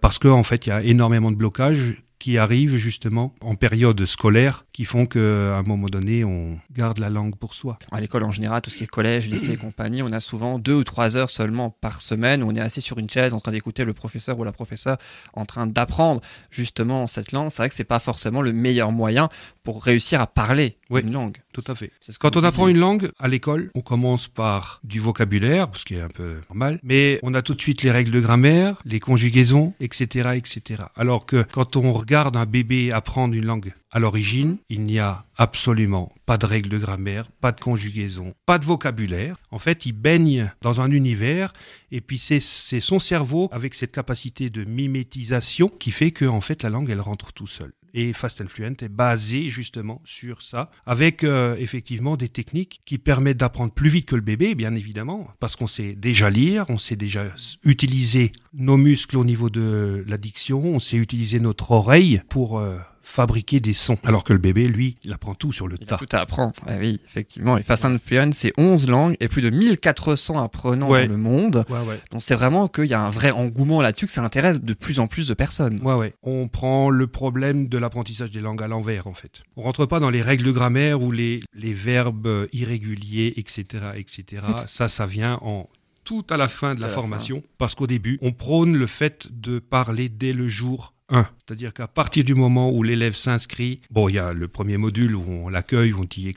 parce 0.00 0.18
qu'en 0.18 0.38
en 0.38 0.42
fait, 0.42 0.66
il 0.66 0.70
y 0.70 0.72
a 0.72 0.82
énormément 0.82 1.30
de 1.30 1.36
blocages 1.36 2.02
qui 2.20 2.38
arrivent 2.38 2.76
justement 2.76 3.34
en 3.40 3.56
période 3.56 4.04
scolaire 4.04 4.64
qui 4.72 4.84
font 4.84 5.06
qu'à 5.06 5.18
un 5.18 5.62
moment 5.62 5.88
donné, 5.88 6.22
on 6.22 6.58
garde 6.72 6.98
la 6.98 7.08
langue 7.10 7.34
pour 7.34 7.54
soi. 7.54 7.78
À 7.90 8.00
l'école 8.00 8.22
en 8.24 8.30
général, 8.30 8.62
tout 8.62 8.70
ce 8.70 8.76
qui 8.76 8.84
est 8.84 8.86
collège, 8.86 9.28
lycée 9.28 9.52
et 9.54 9.56
compagnie, 9.56 10.02
on 10.02 10.12
a 10.12 10.20
souvent 10.20 10.58
deux 10.58 10.74
ou 10.74 10.84
trois 10.84 11.16
heures 11.16 11.30
seulement 11.30 11.70
par 11.70 12.00
semaine 12.00 12.42
où 12.42 12.46
on 12.48 12.54
est 12.54 12.60
assis 12.60 12.80
sur 12.80 12.98
une 12.98 13.10
chaise 13.10 13.34
en 13.34 13.40
train 13.40 13.52
d'écouter 13.52 13.84
le 13.84 13.94
professeur 13.94 14.38
ou 14.38 14.44
la 14.44 14.52
professeure 14.52 14.98
en 15.32 15.44
train 15.46 15.66
d'apprendre 15.66 16.20
justement 16.50 17.06
cette 17.06 17.32
langue. 17.32 17.50
C'est 17.50 17.62
vrai 17.62 17.68
que 17.70 17.74
c'est 17.74 17.84
pas 17.84 17.98
forcément 17.98 18.42
le 18.42 18.52
meilleur 18.52 18.92
moyen 18.92 19.28
pour 19.64 19.82
réussir 19.82 20.20
à 20.20 20.26
parler 20.26 20.76
Oui. 20.90 21.00
une 21.02 21.12
langue. 21.12 21.38
Tout 21.52 21.64
à 21.66 21.74
fait. 21.74 21.90
Ce 22.00 22.12
Quand 22.18 22.36
on 22.36 22.44
apprend 22.44 22.68
une 22.68 22.78
langue 22.78 23.10
à 23.18 23.26
l'école, 23.28 23.70
on 23.74 23.80
commence 23.80 24.28
par 24.28 24.80
du 24.84 25.00
vocabulaire, 25.00 25.68
ce 25.74 25.84
qui 25.84 25.94
est 25.94 26.00
un 26.00 26.08
peu 26.08 26.40
normal, 26.48 26.78
mais 26.82 27.18
on 27.22 27.34
a 27.34 27.42
tout 27.42 27.54
de 27.54 27.60
suite 27.60 27.82
les 27.82 27.90
règles 27.90 28.12
de 28.12 28.20
grammaire, 28.20 28.76
les 28.84 29.00
conjugaisons, 29.00 29.74
etc., 29.80 30.30
etc. 30.36 30.84
Alors 30.96 31.26
que 31.26 31.44
quand 31.52 31.76
on 31.76 31.92
regarde 31.92 32.09
un 32.12 32.46
bébé 32.46 32.92
apprendre 32.92 33.34
une 33.34 33.44
langue 33.44 33.72
à 33.90 33.98
l'origine, 33.98 34.58
il 34.68 34.82
n'y 34.82 34.98
a 34.98 35.24
absolument 35.36 36.12
pas 36.26 36.38
de 36.38 36.46
règles 36.46 36.68
de 36.68 36.78
grammaire, 36.78 37.30
pas 37.40 37.52
de 37.52 37.60
conjugaison, 37.60 38.34
pas 38.46 38.58
de 38.58 38.64
vocabulaire. 38.64 39.36
En 39.50 39.58
fait, 39.58 39.86
il 39.86 39.92
baigne 39.92 40.52
dans 40.62 40.80
un 40.80 40.90
univers 40.90 41.52
et 41.90 42.00
puis 42.00 42.18
c'est 42.18 42.40
c'est 42.40 42.80
son 42.80 42.98
cerveau 42.98 43.48
avec 43.52 43.74
cette 43.74 43.92
capacité 43.92 44.50
de 44.50 44.64
mimétisation 44.64 45.68
qui 45.68 45.90
fait 45.90 46.10
que 46.10 46.24
en 46.24 46.40
fait 46.40 46.62
la 46.62 46.70
langue 46.70 46.90
elle 46.90 47.00
rentre 47.00 47.32
tout 47.32 47.46
seul. 47.46 47.72
Et 47.94 48.12
Fast 48.12 48.40
and 48.40 48.48
Fluent 48.48 48.76
est 48.80 48.88
basé 48.88 49.48
justement 49.48 50.00
sur 50.04 50.42
ça, 50.42 50.70
avec 50.86 51.24
euh, 51.24 51.56
effectivement 51.58 52.16
des 52.16 52.28
techniques 52.28 52.82
qui 52.84 52.98
permettent 52.98 53.38
d'apprendre 53.38 53.72
plus 53.72 53.88
vite 53.88 54.06
que 54.06 54.16
le 54.16 54.22
bébé, 54.22 54.54
bien 54.54 54.74
évidemment, 54.74 55.28
parce 55.40 55.56
qu'on 55.56 55.66
sait 55.66 55.94
déjà 55.94 56.30
lire, 56.30 56.66
on 56.68 56.78
sait 56.78 56.96
déjà 56.96 57.24
utiliser 57.64 58.32
nos 58.54 58.76
muscles 58.76 59.18
au 59.18 59.24
niveau 59.24 59.50
de 59.50 60.04
la 60.06 60.18
diction, 60.18 60.62
on 60.64 60.78
sait 60.78 60.96
utiliser 60.96 61.40
notre 61.40 61.70
oreille 61.72 62.22
pour 62.28 62.58
euh, 62.58 62.78
fabriquer 63.10 63.60
des 63.60 63.72
sons, 63.72 63.98
alors 64.04 64.24
que 64.24 64.32
le 64.32 64.38
bébé, 64.38 64.66
lui, 64.68 64.96
il 65.04 65.12
apprend 65.12 65.34
tout 65.34 65.52
sur 65.52 65.68
le 65.68 65.76
Il 65.80 65.82
y 65.82 65.84
a 65.84 65.86
tas. 65.88 65.96
tout 65.98 66.06
à 66.16 66.20
apprendre. 66.20 66.52
Ah 66.66 66.76
oui, 66.78 67.00
effectivement. 67.04 67.58
Et 67.58 67.62
Fast 67.62 67.84
and 67.84 67.96
Fluent, 68.04 68.32
c'est 68.32 68.52
11 68.56 68.88
langues 68.88 69.16
et 69.20 69.28
plus 69.28 69.42
de 69.42 69.50
1400 69.50 70.40
apprenants 70.42 70.88
Ouais. 70.88 71.06
dans 71.06 71.12
le 71.12 71.18
monde. 71.18 71.64
Ouais, 71.68 71.80
ouais. 71.86 72.00
Donc 72.12 72.22
c'est 72.22 72.34
vraiment 72.34 72.68
qu'il 72.68 72.86
y 72.86 72.94
a 72.94 73.00
un 73.02 73.10
vrai 73.10 73.30
engouement 73.30 73.82
là-dessus, 73.82 74.06
que 74.06 74.12
ça 74.12 74.22
intéresse 74.22 74.60
de 74.60 74.74
plus 74.74 75.00
en 75.00 75.06
plus 75.06 75.28
de 75.28 75.34
personnes. 75.34 75.80
Ouais, 75.82 75.94
ouais. 75.94 76.14
On 76.22 76.48
prend 76.48 76.90
le 76.90 77.06
problème 77.06 77.68
de 77.68 77.78
l'apprentissage 77.78 78.30
des 78.30 78.40
langues 78.40 78.62
à 78.62 78.68
l'envers, 78.68 79.06
en 79.06 79.14
fait. 79.14 79.42
On 79.56 79.62
rentre 79.62 79.86
pas 79.86 80.00
dans 80.00 80.10
les 80.10 80.22
règles 80.22 80.44
de 80.44 80.52
grammaire 80.52 81.02
ou 81.02 81.10
les, 81.10 81.40
les 81.54 81.72
verbes 81.72 82.46
irréguliers, 82.52 83.34
etc., 83.36 83.64
etc. 83.96 84.42
Ça, 84.66 84.88
ça 84.88 85.06
vient 85.06 85.38
en 85.42 85.66
tout 86.04 86.24
à 86.30 86.36
la 86.36 86.48
fin 86.48 86.74
de 86.74 86.80
la 86.80 86.88
formation, 86.88 87.42
parce 87.58 87.74
qu'au 87.74 87.86
début, 87.86 88.18
on 88.22 88.32
prône 88.32 88.76
le 88.76 88.86
fait 88.86 89.28
de 89.30 89.58
parler 89.58 90.08
dès 90.08 90.32
le 90.32 90.48
jour 90.48 90.94
1. 91.10 91.28
C'est-à-dire 91.38 91.72
qu'à 91.74 91.88
partir 91.88 92.24
du 92.24 92.34
moment 92.34 92.70
où 92.70 92.82
l'élève 92.82 93.14
s'inscrit, 93.14 93.80
bon, 93.90 94.08
il 94.08 94.14
y 94.14 94.18
a 94.18 94.32
le 94.32 94.48
premier 94.48 94.76
module 94.76 95.14
où 95.16 95.24
on 95.28 95.48
l'accueille, 95.48 95.92
où 95.92 96.00
on 96.00 96.04
dit 96.04 96.32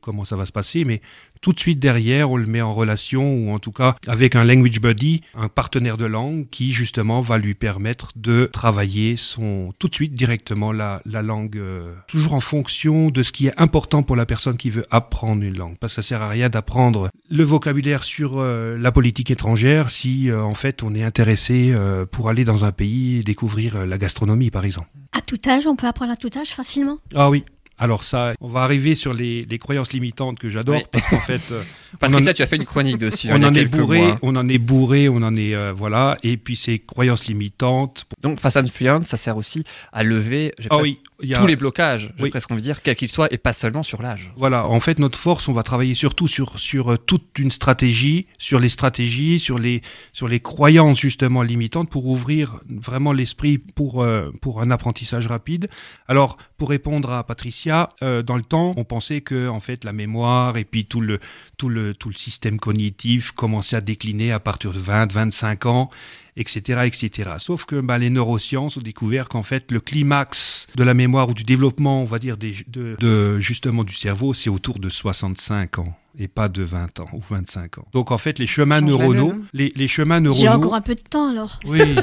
comment 0.00 0.24
ça 0.24 0.36
va 0.36 0.46
se 0.46 0.52
passer, 0.52 0.84
mais 0.84 1.00
tout 1.40 1.52
de 1.52 1.60
suite 1.60 1.78
derrière, 1.78 2.30
on 2.30 2.36
le 2.36 2.46
met 2.46 2.60
en 2.60 2.72
relation, 2.72 3.34
ou 3.34 3.50
en 3.50 3.58
tout 3.58 3.72
cas 3.72 3.96
avec 4.06 4.36
un 4.36 4.44
language 4.44 4.80
buddy, 4.80 5.22
un 5.34 5.48
partenaire 5.48 5.96
de 5.96 6.04
langue 6.04 6.46
qui 6.50 6.70
justement 6.72 7.20
va 7.20 7.38
lui 7.38 7.54
permettre 7.54 8.12
de 8.16 8.48
travailler 8.52 9.16
son 9.16 9.72
tout 9.78 9.88
de 9.88 9.94
suite 9.94 10.14
directement 10.14 10.72
la, 10.72 11.02
la 11.06 11.22
langue, 11.22 11.56
euh, 11.56 11.94
toujours 12.06 12.34
en 12.34 12.40
fonction 12.40 13.10
de 13.10 13.22
ce 13.22 13.32
qui 13.32 13.46
est 13.46 13.54
important 13.60 14.02
pour 14.02 14.16
la 14.16 14.26
personne 14.26 14.56
qui 14.56 14.70
veut 14.70 14.86
apprendre 14.90 15.42
une 15.42 15.56
langue. 15.56 15.76
Parce 15.78 15.94
que 15.94 16.02
ça 16.02 16.08
sert 16.08 16.22
à 16.22 16.28
rien 16.28 16.48
d'apprendre 16.48 17.10
le 17.30 17.44
vocabulaire 17.44 18.04
sur 18.04 18.34
euh, 18.38 18.76
la 18.78 18.92
politique 18.92 19.30
étrangère 19.30 19.90
si 19.90 20.30
euh, 20.30 20.42
en 20.42 20.54
fait 20.54 20.82
on 20.82 20.94
est 20.94 21.02
intéressé 21.02 21.72
euh, 21.72 22.06
pour 22.06 22.28
aller 22.28 22.44
dans 22.44 22.64
un 22.64 22.72
pays 22.72 23.18
et 23.18 23.22
découvrir 23.22 23.76
euh, 23.76 23.86
la 23.86 23.98
gastronomie 23.98 24.50
par 24.50 24.64
exemple. 24.64 24.88
À 25.12 25.20
tout 25.20 25.38
âge, 25.48 25.66
on 25.66 25.76
peut 25.76 25.86
apprendre 25.86 26.12
à 26.12 26.16
tout 26.16 26.30
âge 26.36 26.50
facilement? 26.50 26.98
Ah 27.14 27.30
oui. 27.30 27.44
Alors 27.80 28.04
ça, 28.04 28.34
on 28.42 28.48
va 28.48 28.60
arriver 28.60 28.94
sur 28.94 29.14
les, 29.14 29.46
les 29.46 29.58
croyances 29.58 29.92
limitantes 29.94 30.38
que 30.38 30.50
j'adore 30.50 30.76
Oui. 30.76 30.82
parce 30.92 31.08
qu'en 31.08 31.18
fait, 31.18 31.40
euh, 31.50 31.62
Patricia, 31.98 32.34
tu 32.34 32.42
as 32.42 32.46
fait 32.46 32.56
une 32.56 32.66
chronique 32.66 32.98
dessus. 32.98 33.28
on 33.32 33.42
en 33.42 33.54
est 33.54 33.64
bourré, 33.64 34.02
mois. 34.02 34.18
on 34.20 34.36
en 34.36 34.46
est 34.46 34.58
bourré, 34.58 35.08
on 35.08 35.16
en 35.22 35.34
est 35.34 35.54
euh, 35.54 35.72
voilà. 35.74 36.18
Et 36.22 36.36
puis 36.36 36.56
ces 36.56 36.78
croyances 36.78 37.26
limitantes. 37.26 38.04
Donc, 38.22 38.38
and 38.44 38.66
Fluent, 38.72 39.02
ça 39.04 39.16
sert 39.16 39.38
aussi 39.38 39.64
à 39.92 40.02
lever 40.02 40.52
Ah 40.68 40.76
oui, 40.76 40.98
y 41.22 41.34
a- 41.34 41.38
tous 41.38 41.46
les 41.46 41.56
blocages, 41.56 42.12
j'ai 42.16 42.24
Oui. 42.24 42.30
presque 42.30 42.50
envie 42.50 42.60
de 42.60 42.64
dire, 42.66 42.82
quels 42.82 42.96
qu'ils 42.96 43.10
soient, 43.10 43.28
et 43.32 43.38
pas 43.38 43.52
seulement 43.52 43.82
sur 43.82 44.02
l'âge. 44.02 44.32
Voilà, 44.36 44.66
en 44.66 44.80
fait, 44.80 44.98
notre 44.98 45.18
force, 45.18 45.48
on 45.48 45.52
va 45.52 45.62
travailler 45.62 45.94
surtout 45.94 46.28
sur, 46.28 46.58
sur 46.58 46.92
euh, 46.92 46.96
toute 46.98 47.38
une 47.38 47.50
stratégie, 47.50 48.26
sur 48.38 48.58
les 48.58 48.68
stratégies, 48.68 49.38
sur 49.38 49.58
les, 49.58 49.82
sur 50.12 50.28
les 50.28 50.40
croyances 50.40 50.98
justement 51.00 51.42
limitantes 51.42 51.90
pour 51.90 52.06
ouvrir 52.06 52.60
vraiment 52.68 53.12
l'esprit 53.12 53.58
pour, 53.58 54.02
euh, 54.02 54.30
pour 54.40 54.62
un 54.62 54.70
apprentissage 54.70 55.26
rapide. 55.26 55.68
Alors, 56.08 56.36
pour 56.56 56.70
répondre 56.70 57.10
à 57.12 57.24
Patricia, 57.24 57.90
euh, 58.02 58.22
dans 58.22 58.36
le 58.36 58.42
temps, 58.42 58.74
on 58.76 58.84
pensait 58.84 59.20
que 59.20 59.48
en 59.48 59.60
fait 59.60 59.84
la 59.84 59.92
mémoire 59.92 60.56
et 60.56 60.64
puis 60.64 60.84
tout 60.84 61.00
le, 61.00 61.18
tout 61.56 61.68
le, 61.68 61.94
tout 61.94 62.08
le 62.08 62.14
système 62.14 62.58
cognitif 62.58 63.32
commençait 63.32 63.76
à 63.76 63.80
décliner 63.80 64.32
à 64.32 64.40
partir 64.40 64.72
de 64.72 64.78
20, 64.78 65.12
25 65.12 65.66
ans 65.66 65.90
etc., 66.36 66.80
etc. 66.86 67.30
Sauf 67.38 67.64
que 67.64 67.80
bah, 67.80 67.98
les 67.98 68.10
neurosciences 68.10 68.76
ont 68.76 68.80
découvert 68.82 69.28
qu'en 69.28 69.42
fait 69.42 69.70
le 69.70 69.80
climax 69.80 70.66
de 70.74 70.84
la 70.84 70.94
mémoire 70.94 71.28
ou 71.28 71.34
du 71.34 71.44
développement, 71.44 72.00
on 72.00 72.04
va 72.04 72.18
dire 72.18 72.36
des, 72.36 72.54
de, 72.68 72.96
de- 72.98 73.38
justement 73.40 73.84
du 73.84 73.94
cerveau, 73.94 74.32
c'est 74.34 74.50
autour 74.50 74.78
de 74.78 74.88
65 74.88 75.78
ans 75.78 75.94
et 76.18 76.28
pas 76.28 76.48
de 76.48 76.62
20 76.62 77.00
ans 77.00 77.08
ou 77.12 77.20
25 77.20 77.78
ans. 77.78 77.84
Donc 77.92 78.10
en 78.10 78.18
fait 78.18 78.38
les 78.38 78.46
chemins 78.46 78.80
neuronaux, 78.80 79.34
les, 79.52 79.72
les 79.76 79.88
chemins 79.88 80.16
J'ai 80.18 80.44
neuronaux, 80.44 80.50
encore 80.66 80.74
un 80.74 80.80
peu 80.80 80.94
de 80.94 81.00
temps 81.00 81.30
alors. 81.30 81.58
oui. 81.66 81.80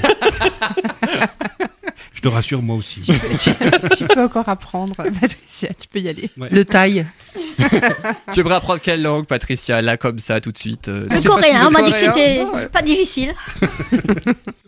Je 2.13 2.21
te 2.21 2.27
rassure 2.27 2.61
moi 2.61 2.75
aussi. 2.75 3.01
Tu 3.01 3.11
peux, 3.13 3.37
tu- 3.89 3.95
tu 3.97 4.07
peux 4.07 4.23
encore 4.23 4.49
apprendre, 4.49 4.95
Patricia, 5.21 5.69
tu 5.79 5.87
peux 5.87 5.99
y 5.99 6.09
aller. 6.09 6.29
Ouais. 6.37 6.49
Le 6.51 6.63
taille. 6.65 7.05
tu 8.33 8.39
aimerais 8.39 8.55
apprendre 8.55 8.79
quelle 8.81 9.01
langue, 9.01 9.25
Patricia, 9.25 9.81
là, 9.81 9.97
comme 9.97 10.19
ça, 10.19 10.39
tout 10.41 10.51
de 10.51 10.57
suite 10.57 10.87
euh, 10.87 11.05
Le 11.09 11.21
coréen, 11.27 11.67
on 11.67 11.71
m'a 11.71 11.81
dit 11.83 11.91
que 11.91 11.97
c'était. 11.99 12.43
Ouais. 12.43 12.67
pas 12.69 12.81
difficile. 12.81 13.33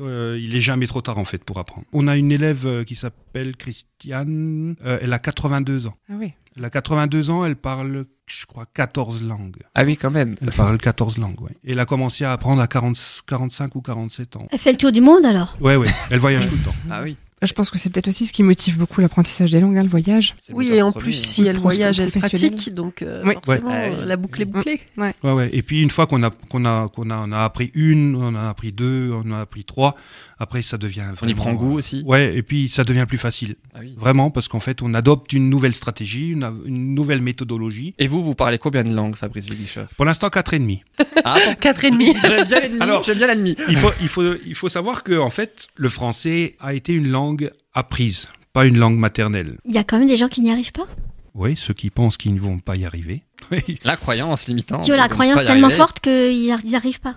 Euh, 0.01 0.39
il 0.41 0.55
est 0.55 0.61
jamais 0.61 0.87
trop 0.87 1.01
tard 1.01 1.17
en 1.17 1.25
fait 1.25 1.43
pour 1.43 1.59
apprendre. 1.59 1.85
On 1.91 2.07
a 2.07 2.15
une 2.15 2.31
élève 2.31 2.65
euh, 2.65 2.83
qui 2.85 2.95
s'appelle 2.95 3.57
Christiane, 3.57 4.75
euh, 4.85 4.97
elle 5.01 5.11
a 5.11 5.19
82 5.19 5.87
ans. 5.87 5.95
Ah 6.09 6.13
oui. 6.17 6.31
Elle 6.59 6.65
a 6.65 6.69
82 6.69 7.29
ans, 7.29 7.45
elle 7.45 7.55
parle, 7.55 8.03
je 8.27 8.45
crois, 8.45 8.65
14 8.73 9.23
langues. 9.23 9.63
Ah 9.75 9.85
oui, 9.85 9.95
quand 9.95 10.11
même. 10.11 10.35
Elle 10.41 10.51
parle 10.51 10.77
14 10.77 11.17
langues, 11.17 11.41
ouais. 11.41 11.55
Et 11.63 11.71
elle 11.71 11.79
a 11.79 11.85
commencé 11.85 12.25
à 12.25 12.33
apprendre 12.33 12.61
à 12.61 12.67
40, 12.67 12.97
45 13.25 13.75
ou 13.77 13.81
47 13.81 14.35
ans. 14.35 14.45
Elle 14.51 14.59
fait 14.59 14.73
le 14.73 14.77
tour 14.77 14.91
du 14.91 14.99
monde 14.99 15.23
alors? 15.23 15.55
Ouais, 15.61 15.77
ouais, 15.77 15.87
elle 16.11 16.19
voyage 16.19 16.49
tout 16.49 16.57
le 16.57 16.63
temps. 16.65 16.75
Ah 16.91 17.01
oui. 17.01 17.15
Je 17.41 17.53
pense 17.53 17.69
que 17.71 17.77
c'est 17.77 17.89
peut-être 17.89 18.09
aussi 18.09 18.25
ce 18.25 18.33
qui 18.33 18.43
motive 18.43 18.77
beaucoup 18.77 18.99
l'apprentissage 19.01 19.49
des 19.51 19.59
langues, 19.61 19.77
hein, 19.77 19.83
le 19.83 19.89
voyage. 19.89 20.35
Oui, 20.51 20.69
et 20.73 20.81
en 20.81 20.91
premier, 20.91 21.03
plus, 21.05 21.13
hein. 21.23 21.27
si 21.27 21.47
elle 21.47 21.57
voyage, 21.57 21.99
elle 21.99 22.11
pratique, 22.11 22.73
donc 22.73 23.01
euh, 23.01 23.23
Oui. 23.25 23.33
forcément, 23.45 23.69
Ouais. 23.69 23.93
euh, 23.93 24.05
la 24.05 24.17
boucle 24.17 24.41
est 24.41 24.45
bouclée. 24.45 24.81
Ouais, 24.97 25.13
ouais. 25.23 25.49
Et 25.53 25.61
puis 25.61 25.81
une 25.81 25.89
fois 25.89 26.05
qu'on 26.07 26.21
a, 26.23 26.29
qu'on 26.31 26.65
a, 26.65 26.87
qu'on 26.89 27.09
a, 27.09 27.17
on 27.17 27.31
a 27.31 27.39
appris 27.43 27.71
une, 27.73 28.15
on 28.15 28.27
en 28.27 28.35
a 28.35 28.49
appris 28.49 28.71
deux, 28.71 29.11
on 29.13 29.29
en 29.29 29.31
a 29.31 29.39
appris 29.41 29.63
trois, 29.63 29.95
après 30.37 30.61
ça 30.61 30.77
devient 30.77 31.03
On 31.21 31.27
y 31.27 31.33
prend 31.33 31.53
goût 31.53 31.77
aussi. 31.77 32.03
Ouais, 32.05 32.35
et 32.35 32.41
puis 32.41 32.67
ça 32.67 32.83
devient 32.83 33.05
plus 33.07 33.17
facile. 33.17 33.55
Ah 33.73 33.79
oui. 33.81 33.95
Vraiment, 33.97 34.31
parce 34.31 34.47
qu'en 34.47 34.59
fait, 34.59 34.81
on 34.81 34.93
adopte 34.93 35.31
une 35.33 35.49
nouvelle 35.49 35.73
stratégie, 35.73 36.29
une, 36.29 36.49
une 36.65 36.93
nouvelle 36.93 37.21
méthodologie. 37.21 37.93
Et 37.99 38.07
vous, 38.07 38.21
vous 38.23 38.35
parlez 38.35 38.57
combien 38.57 38.83
de 38.83 38.93
langues, 38.93 39.15
Fabrice 39.15 39.45
Villicher 39.49 39.85
Pour 39.95 40.05
l'instant, 40.05 40.29
quatre 40.29 40.53
et 40.53 40.59
demi. 40.59 40.83
Ah. 41.23 41.37
Quatre 41.59 41.83
et 41.85 41.91
demi. 41.91 42.13
J'aime 42.23 42.47
bien 42.47 42.59
l'ennemi. 42.61 42.81
Alors- 42.81 43.03
j'aime 43.03 43.17
bien 43.17 43.27
l'ennemi. 43.27 43.55
Il 43.67 43.75
faut, 43.75 43.91
il 44.01 44.07
faut, 44.07 44.23
il 44.45 44.55
faut 44.55 44.69
savoir 44.69 45.03
que, 45.03 45.17
en 45.19 45.29
fait, 45.29 45.67
le 45.75 45.89
français 45.89 46.55
a 46.61 46.73
été 46.73 46.93
une 46.93 47.09
langue 47.09 47.28
apprise, 47.73 48.27
pas 48.53 48.65
une 48.65 48.77
langue 48.77 48.97
maternelle. 48.97 49.57
Il 49.65 49.73
y 49.73 49.77
a 49.77 49.83
quand 49.83 49.99
même 49.99 50.07
des 50.07 50.17
gens 50.17 50.27
qui 50.27 50.41
n'y 50.41 50.51
arrivent 50.51 50.71
pas? 50.71 50.87
Oui, 51.35 51.55
ceux 51.55 51.73
qui 51.73 51.89
pensent 51.89 52.17
qu'ils 52.17 52.33
ne 52.33 52.39
vont 52.39 52.59
pas 52.59 52.75
y 52.75 52.85
arriver. 52.85 53.23
Oui. 53.51 53.79
La 53.83 53.95
croyance 53.95 54.47
limitante. 54.47 54.87
Ont 54.89 54.95
la 54.95 55.07
croyance 55.07 55.43
tellement 55.45 55.67
arriver. 55.67 55.77
forte 55.77 56.01
qu'ils 56.01 56.53
n'y 56.63 56.75
arrivent 56.75 56.99
pas. 56.99 57.15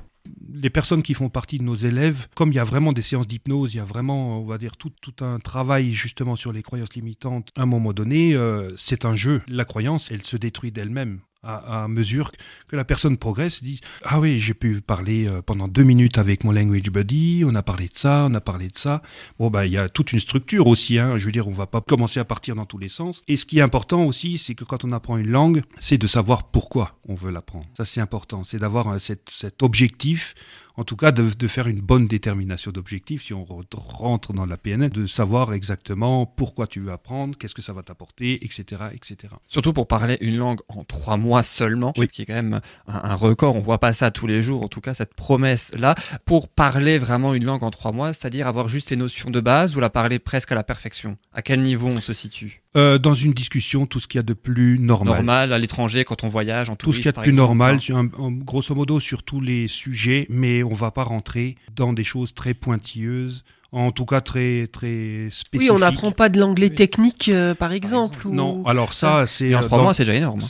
les 0.55 0.71
personnes 0.71 1.03
qui 1.03 1.15
font 1.15 1.29
partie 1.29 1.59
de 1.59 1.65
nos 1.65 1.75
élèves, 1.75 2.29
comme 2.35 2.53
il 2.53 2.55
y 2.55 2.61
a 2.61 2.65
vraiment 2.65 2.93
des 2.93 3.03
séances 3.03 3.27
d'hypnose, 3.27 3.75
il 3.75 3.79
y 3.79 3.81
a 3.81 3.85
vraiment, 3.85 4.39
on 4.39 4.47
va 4.47 4.57
dire, 4.57 4.77
tout, 4.77 4.93
tout 5.03 5.25
un 5.25 5.41
travail 5.41 5.93
justement 5.93 6.37
sur 6.37 6.53
les 6.53 6.63
croyances 6.63 6.95
limitantes. 6.95 7.49
À 7.57 7.63
un 7.63 7.67
moment 7.67 7.93
donné, 7.93 8.35
euh, 8.35 8.73
c'est 8.77 9.05
un 9.05 9.17
jeu. 9.17 9.43
La 9.49 9.65
croyance, 9.65 10.11
elle 10.11 10.23
se 10.23 10.37
détruit 10.37 10.71
d'elle-même. 10.71 11.21
À, 11.45 11.83
à 11.83 11.89
mesure 11.89 12.31
que 12.69 12.77
la 12.77 12.85
personne 12.85 13.17
progresse, 13.17 13.65
dit 13.65 13.81
ah 14.05 14.21
oui 14.21 14.39
j'ai 14.39 14.55
pu 14.55 14.81
parler 14.81 15.27
euh, 15.29 15.43
pendant 15.43 15.67
deux 15.67 15.83
minutes 15.83 16.19
avec 16.19 16.45
mon 16.45 16.53
language 16.53 16.89
buddy, 16.93 17.43
on 17.45 17.57
a 17.57 17.65
parlé 17.65 17.89
de 17.89 17.99
ça, 17.99 18.29
on 18.31 18.35
a 18.35 18.41
parlé 18.41 18.69
de 18.69 18.79
ça. 18.79 19.03
Bon 19.41 19.51
bah 19.51 19.67
il 19.67 19.73
y 19.73 19.77
a 19.77 19.89
toute 19.89 20.13
une 20.13 20.21
structure 20.21 20.69
aussi. 20.69 21.01
Hein, 21.01 21.17
je 21.17 21.27
veux 21.27 21.33
dire 21.33 21.49
on 21.49 21.53
va 21.53 21.67
pas 21.67 21.81
commencer 21.81 22.21
à 22.21 22.25
partir 22.25 22.55
dans 22.55 22.65
tous 22.65 22.79
les 22.79 22.89
sens. 22.89 23.23
Et 23.27 23.37
ce 23.37 23.45
qui 23.45 23.59
est 23.59 23.63
important 23.63 24.05
aussi, 24.05 24.39
c'est 24.39 24.55
que 24.55 24.63
quand 24.63 24.85
on 24.85 24.93
apprend 24.93 25.17
une 25.17 25.31
langue, 25.31 25.63
c'est 25.81 25.99
de 25.99 26.07
savoir 26.07 26.45
pourquoi 26.45 26.97
on 27.09 27.17
veut 27.17 27.33
l'apprendre. 27.33 27.67
Ça 27.77 27.85
c'est 27.85 28.01
important, 28.01 28.45
c'est 28.45 28.59
d'avoir 28.59 28.87
euh, 28.87 28.99
cet, 29.01 29.29
cet 29.29 29.65
objectif 29.65 30.37
en 30.77 30.85
tout 30.85 30.97
cas 30.97 31.13
de, 31.13 31.29
de 31.31 31.49
faire 31.49 31.67
une 31.67 31.81
bonne 31.81 32.07
détermination 32.07 32.71
d'objectif, 32.71 33.25
si 33.25 33.35
on 33.35 33.45
re- 33.45 33.65
rentre 33.75 34.33
dans 34.33 34.47
la 34.47 34.57
PNL, 34.57 34.91
de 34.91 35.07
savoir 35.07 35.53
exactement 35.53 36.27
pourquoi 36.27 36.67
tu 36.67 36.81
veux 36.81 36.93
apprendre, 36.93 37.37
qu'est-ce 37.37 37.55
que 37.55 37.63
ça 37.63 37.73
va 37.73 37.83
t'apporter, 37.83 38.45
etc., 38.45 38.83
etc. 38.95 39.35
Surtout 39.49 39.73
pour 39.73 39.87
parler 39.87 40.17
une 40.21 40.37
langue 40.37 40.61
en 40.69 40.85
trois 40.85 41.17
mois 41.17 41.43
seulement, 41.43 41.93
Oui. 41.99 42.07
ce 42.09 42.13
qui 42.15 42.23
est 42.23 42.27
quand 42.27 42.35
même 42.35 42.61
un, 42.89 43.11
un 43.11 43.15
record. 43.15 43.57
On 43.57 43.61
voit 43.61 43.79
pas 43.79 43.93
ça 43.93 44.11
tous 44.11 44.27
les 44.27 44.43
jours, 44.43 44.63
en 44.63 44.69
tout 44.69 44.81
cas 44.81 44.95
cette 44.95 45.15
promesse-là. 45.15 45.95
Pour 46.25 46.49
parler 46.49 46.99
vraiment 46.99 47.35
une 47.35 47.45
langue 47.45 47.63
en 47.65 47.71
trois 47.71 47.93
mois, 47.93 48.13
c'est-à-dire 48.13 48.47
avoir 48.47 48.69
juste 48.69 48.91
les 48.91 48.97
notions 48.97 49.31
de 49.31 49.41
base 49.41 49.77
ou 49.77 49.81
la 49.81 49.91
parler 49.91 50.19
presque 50.19 50.53
à 50.53 50.55
la 50.55 50.65
perfection. 50.65 51.17
À 51.33 51.43
quel 51.43 51.63
niveau 51.63 51.89
on 51.89 52.01
se 52.01 52.13
situe? 52.15 52.62
Euh, 52.75 52.97
dans 52.99 53.13
une 53.13 53.35
discussion, 53.35 53.85
tout 53.85 54.01
ce 54.01 54.09
qu'il 54.09 54.19
y 54.19 54.21
a 54.21 54.23
de 54.23 54.33
plus 54.33 54.79
normal. 54.79 55.17
Normal 55.17 55.53
à 55.53 55.59
l'étranger 55.59 56.05
quand 56.05 56.25
on 56.25 56.29
voyage, 56.29 56.71
en 56.71 56.75
Tout 56.77 56.93
ce 56.93 57.01
tourisme, 57.01 57.01
qu'il 57.03 57.07
y 57.07 57.09
a 57.11 57.13
de 57.13 57.21
plus 57.21 57.31
exemple, 57.31 57.47
normal, 57.49 57.79
hein. 57.91 58.09
un- 58.19 58.23
en- 58.23 58.31
grosso 58.33 58.75
modo 58.75 58.99
sur 58.99 59.23
tous 59.23 59.41
les 59.43 59.69
sujets, 59.69 60.27
mais 60.31 60.63
on 60.63 60.73
va 60.73 60.91
pas 60.91 61.03
rentrer 61.05 61.57
dans 61.77 61.93
des 61.93 62.03
choses 62.05 62.33
très 62.33 62.55
pointilleuses, 62.55 63.45
en 63.73 63.91
tout 63.91 64.07
cas 64.07 64.23
très 64.23 64.69
très 64.73 65.25
Oui, 65.25 65.31
spécifiques. 65.31 65.71
on 65.75 65.81
n'apprend 65.81 66.13
pas 66.13 66.31
de 66.31 66.41
l'anglais 66.41 66.69
Oui. 66.71 66.75
technique, 66.75 67.29
euh, 67.29 67.55
par 67.55 67.73
exemple. 67.73 68.27
ou- 68.27 68.33
Non, 68.35 68.65
alors 68.65 68.95
ça, 68.95 69.27
c'est 69.27 69.55
en 69.55 69.59
euh, 69.59 69.63
trois 69.65 69.77
dans- 69.77 69.85
mois, 69.85 69.93
c'est 69.95 70.05
déjà 70.07 70.17
énorme. 70.17 70.41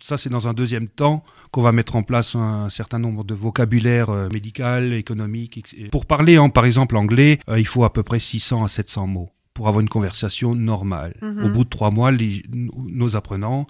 Ça, 0.00 0.16
c'est 0.16 0.30
dans 0.30 0.48
un 0.48 0.54
deuxième 0.54 0.88
temps 0.88 1.22
qu'on 1.52 1.62
va 1.62 1.70
mettre 1.70 1.94
en 1.94 2.02
place 2.02 2.34
un 2.34 2.68
certain 2.68 2.98
nombre 2.98 3.22
de 3.22 3.34
vocabulaire 3.34 4.10
euh, 4.10 4.28
médical, 4.32 4.92
économique. 4.92 5.64
Pour 5.92 6.06
parler, 6.06 6.34
hein, 6.36 6.48
par 6.48 6.64
exemple, 6.64 6.96
anglais, 6.96 7.38
euh, 7.48 7.60
il 7.60 7.66
faut 7.66 7.84
à 7.84 7.92
peu 7.92 8.02
près 8.02 8.18
600 8.18 8.64
à 8.64 8.68
700 8.68 9.06
mots 9.06 9.30
pour 9.60 9.68
avoir 9.68 9.82
une 9.82 9.90
conversation 9.90 10.54
normale. 10.54 11.12
Mhm. 11.20 11.44
Au 11.44 11.48
bout 11.50 11.64
de 11.64 11.68
trois 11.68 11.90
mois, 11.90 12.10
les- 12.10 12.42
nos 12.48 13.14
apprenants 13.14 13.66